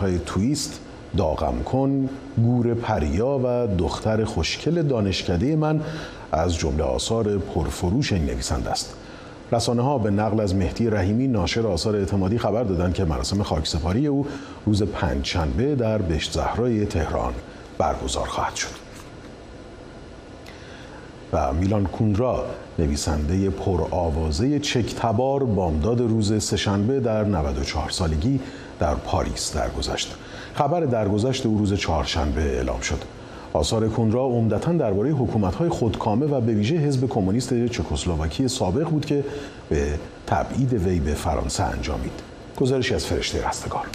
های 0.00 0.18
تویست 0.26 0.80
داغم 1.16 1.62
کن 1.62 2.08
گور 2.36 2.74
پریا 2.74 3.40
و 3.44 3.76
دختر 3.76 4.24
خوشکل 4.24 4.82
دانشکده 4.82 5.56
من 5.56 5.80
از 6.32 6.56
جمله 6.56 6.84
آثار 6.84 7.38
پرفروش 7.38 8.12
این 8.12 8.24
نویسنده 8.24 8.70
است 8.70 8.94
رسانه 9.52 9.82
ها 9.82 9.98
به 9.98 10.10
نقل 10.10 10.40
از 10.40 10.54
مهدی 10.54 10.90
رحیمی 10.90 11.28
ناشر 11.28 11.66
آثار 11.66 11.96
اعتمادی 11.96 12.38
خبر 12.38 12.62
دادند 12.62 12.94
که 12.94 13.04
مراسم 13.04 13.42
خاکسپاری 13.42 14.06
او 14.06 14.26
روز 14.66 14.82
پنجشنبه 14.82 15.74
در 15.74 15.98
بشت 15.98 16.32
زهرای 16.32 16.86
تهران 16.86 17.32
برگزار 17.78 18.26
خواهد 18.26 18.54
شد 18.54 18.88
و 21.32 21.52
میلان 21.52 21.86
کونرا 21.86 22.44
نویسنده 22.78 23.50
پرآوازه 23.50 24.58
چک 24.58 24.94
تبار 24.94 25.44
بامداد 25.44 26.00
روز 26.00 26.42
سهشنبه 26.42 27.00
در 27.00 27.24
94 27.24 27.90
سالگی 27.90 28.40
در 28.78 28.94
پاریس 28.94 29.54
درگذشت. 29.54 30.14
خبر 30.58 30.80
درگذشت 30.80 31.46
او 31.46 31.58
روز 31.58 31.74
چهارشنبه 31.74 32.42
اعلام 32.42 32.80
شد. 32.80 32.98
آثار 33.52 33.88
کنرا 33.88 34.24
عمدتا 34.24 34.72
درباره 34.72 35.10
حکومت‌های 35.10 35.68
خودکامه 35.68 36.26
و 36.26 36.40
به 36.40 36.52
ویژه 36.52 36.76
حزب 36.76 37.08
کمونیست 37.08 37.66
چکسلواکی 37.66 38.48
سابق 38.48 38.88
بود 38.88 39.06
که 39.06 39.24
به 39.68 39.86
تبعید 40.26 40.72
وی 40.72 41.00
به 41.00 41.14
فرانسه 41.14 41.62
انجامید. 41.62 42.12
گزارشی 42.56 42.94
از 42.94 43.06
فرشته 43.06 43.48
رستگار 43.48 43.86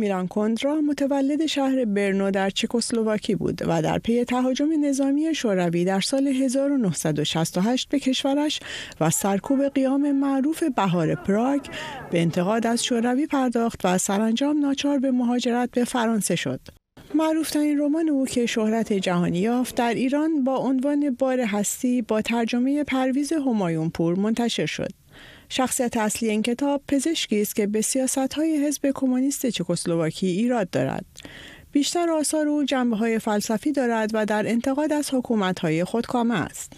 میران 0.00 0.28
کندرا 0.28 0.80
متولد 0.80 1.46
شهر 1.46 1.84
برنو 1.84 2.30
در 2.30 2.50
چکسلواکی 2.50 3.34
بود 3.34 3.62
و 3.66 3.82
در 3.82 3.98
پی 3.98 4.24
تهاجم 4.24 4.68
نظامی 4.84 5.34
شوروی 5.34 5.84
در 5.84 6.00
سال 6.00 6.28
1968 6.28 7.88
به 7.88 7.98
کشورش 7.98 8.60
و 9.00 9.10
سرکوب 9.10 9.68
قیام 9.68 10.12
معروف 10.12 10.62
بهار 10.76 11.14
پراگ 11.14 11.60
به 12.10 12.20
انتقاد 12.20 12.66
از 12.66 12.84
شوروی 12.84 13.26
پرداخت 13.26 13.80
و 13.84 13.98
سرانجام 13.98 14.58
ناچار 14.60 14.98
به 14.98 15.10
مهاجرت 15.10 15.70
به 15.70 15.84
فرانسه 15.84 16.36
شد. 16.36 16.60
معروفترین 17.14 17.78
رمان 17.78 18.08
او 18.08 18.26
که 18.26 18.46
شهرت 18.46 18.92
جهانی 18.92 19.38
یافت 19.38 19.74
در 19.74 19.94
ایران 19.94 20.44
با 20.44 20.56
عنوان 20.56 21.16
بار 21.18 21.40
هستی 21.40 22.02
با 22.02 22.22
ترجمه 22.22 22.84
پرویز 22.84 23.32
همایونپور 23.32 24.14
منتشر 24.14 24.66
شد. 24.66 24.99
شخصیت 25.52 25.96
اصلی 25.96 26.30
این 26.30 26.42
کتاب 26.42 26.82
پزشکی 26.88 27.42
است 27.42 27.56
که 27.56 27.66
به 27.66 27.80
سیاست 27.80 28.34
های 28.34 28.66
حزب 28.66 28.90
کمونیست 28.94 29.46
چکسلواکی 29.46 30.26
ایراد 30.26 30.70
دارد. 30.70 31.04
بیشتر 31.72 32.10
آثار 32.10 32.48
او 32.48 32.64
جنبه 32.64 32.96
های 32.96 33.18
فلسفی 33.18 33.72
دارد 33.72 34.10
و 34.14 34.26
در 34.26 34.48
انتقاد 34.48 34.92
از 34.92 35.14
حکومت 35.14 35.58
های 35.58 35.84
خودکامه 35.84 36.34
است. 36.34 36.72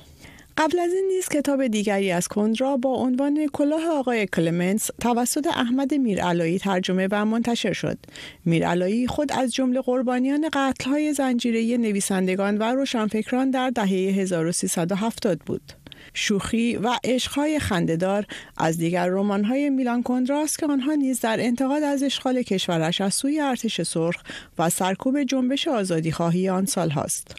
قبل 0.57 0.79
از 0.79 0.93
این 0.93 1.05
نیز 1.15 1.29
کتاب 1.29 1.67
دیگری 1.67 2.13
از 2.13 2.29
کندرا 2.29 2.77
با 2.77 2.95
عنوان 2.95 3.47
کلاه 3.53 3.89
آقای 3.89 4.27
کلمنس 4.27 4.91
توسط 5.01 5.47
احمد 5.47 5.95
میرعلایی 5.95 6.59
ترجمه 6.59 7.09
و 7.11 7.25
منتشر 7.25 7.73
شد. 7.73 7.99
میرعلایی 8.45 9.07
خود 9.07 9.33
از 9.33 9.55
جمله 9.55 9.81
قربانیان 9.81 10.49
قتل‌های 10.53 11.13
زنجیره 11.13 11.77
نویسندگان 11.77 12.59
و 12.59 12.63
روشنفکران 12.63 13.51
در 13.51 13.71
دهه 13.71 13.89
1370 13.89 15.39
بود. 15.39 15.82
شوخی 16.15 16.77
و 16.77 16.91
عشقهای 17.05 17.59
خندهدار 17.59 18.27
از 18.57 18.79
دیگر 18.79 19.07
رمان‌های 19.07 19.71
میلان 19.71 20.03
کندراست 20.03 20.59
که 20.59 20.67
آنها 20.67 20.95
نیز 20.95 21.21
در 21.21 21.41
انتقاد 21.41 21.83
از 21.83 22.03
اشغال 22.03 22.43
کشورش 22.43 23.01
از 23.01 23.15
سوی 23.15 23.41
ارتش 23.41 23.83
سرخ 23.83 24.17
و 24.59 24.71
سرکوب 24.71 25.23
جنبش 25.23 25.69
آزادیخواهی 25.69 26.49
آن 26.49 26.67
سال 26.67 26.91
هاست. 26.91 27.37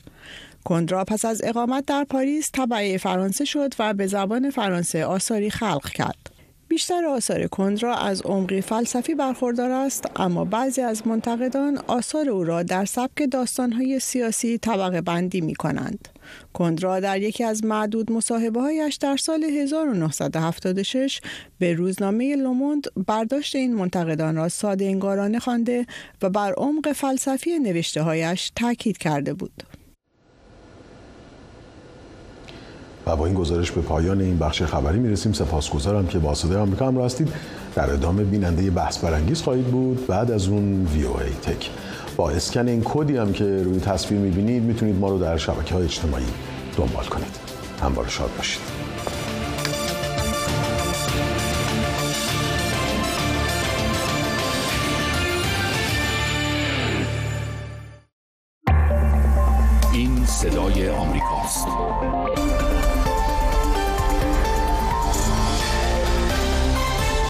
کندرا 0.65 1.05
پس 1.05 1.25
از 1.25 1.41
اقامت 1.43 1.85
در 1.85 2.03
پاریس 2.03 2.49
تبعه 2.53 2.97
فرانسه 2.97 3.45
شد 3.45 3.73
و 3.79 3.93
به 3.93 4.07
زبان 4.07 4.49
فرانسه 4.49 5.05
آثاری 5.05 5.49
خلق 5.49 5.89
کرد. 5.89 6.29
بیشتر 6.67 7.05
آثار 7.05 7.47
کندرا 7.47 7.95
از 7.95 8.21
عمقی 8.21 8.61
فلسفی 8.61 9.15
برخوردار 9.15 9.71
است 9.71 10.05
اما 10.15 10.45
بعضی 10.45 10.81
از 10.81 11.07
منتقدان 11.07 11.77
آثار 11.87 12.29
او 12.29 12.43
را 12.43 12.63
در 12.63 12.85
سبک 12.85 13.29
داستانهای 13.31 13.99
سیاسی 13.99 14.57
طبقه 14.57 15.01
بندی 15.01 15.41
می 15.41 15.55
کنند. 15.55 16.09
کندرا 16.53 16.99
در 16.99 17.21
یکی 17.21 17.43
از 17.43 17.63
معدود 17.65 18.11
مصاحبه 18.11 18.61
هایش 18.61 18.95
در 18.95 19.17
سال 19.17 19.43
1976 19.43 21.21
به 21.59 21.73
روزنامه 21.73 22.35
لوموند 22.35 22.87
برداشت 23.07 23.55
این 23.55 23.75
منتقدان 23.75 24.35
را 24.35 24.49
ساده 24.49 24.85
انگارانه 24.85 25.39
خوانده 25.39 25.85
و 26.21 26.29
بر 26.29 26.53
عمق 26.53 26.91
فلسفی 26.91 27.59
نوشته 27.59 28.01
هایش 28.01 28.51
تاکید 28.55 28.97
کرده 28.97 29.33
بود. 29.33 29.63
و 33.05 33.15
با 33.15 33.25
این 33.25 33.35
گزارش 33.35 33.71
به 33.71 33.81
پایان 33.81 34.21
این 34.21 34.39
بخش 34.39 34.61
خبری 34.61 34.99
می‌رسیم. 34.99 35.33
سپاسگزارم 35.33 36.07
که 36.07 36.19
با 36.19 36.33
صدای 36.33 36.57
آمریکا 36.57 36.87
هم 36.87 37.01
هستید. 37.01 37.29
در 37.75 37.93
ادامه 37.93 38.23
بیننده 38.23 38.71
بحث 38.71 38.97
برانگیز 38.97 39.41
خواهید 39.41 39.65
بود. 39.65 40.07
بعد 40.07 40.31
از 40.31 40.47
اون 40.47 40.85
وی 40.85 41.03
او 41.03 41.17
ای 41.17 41.29
تک. 41.29 41.69
با 42.15 42.29
اسکن 42.29 42.67
این 42.67 42.81
کدی 42.85 43.17
هم 43.17 43.33
که 43.33 43.45
روی 43.63 43.79
تصویر 43.79 44.19
می‌بینید 44.19 44.63
می‌تونید 44.63 44.99
ما 44.99 45.09
رو 45.09 45.19
در 45.19 45.37
شبکه 45.37 45.75
های 45.75 45.83
اجتماعی 45.83 46.25
دنبال 46.77 47.05
کنید. 47.05 47.35
همواره 47.81 48.09
شاد 48.09 48.29
باشید. 48.37 48.72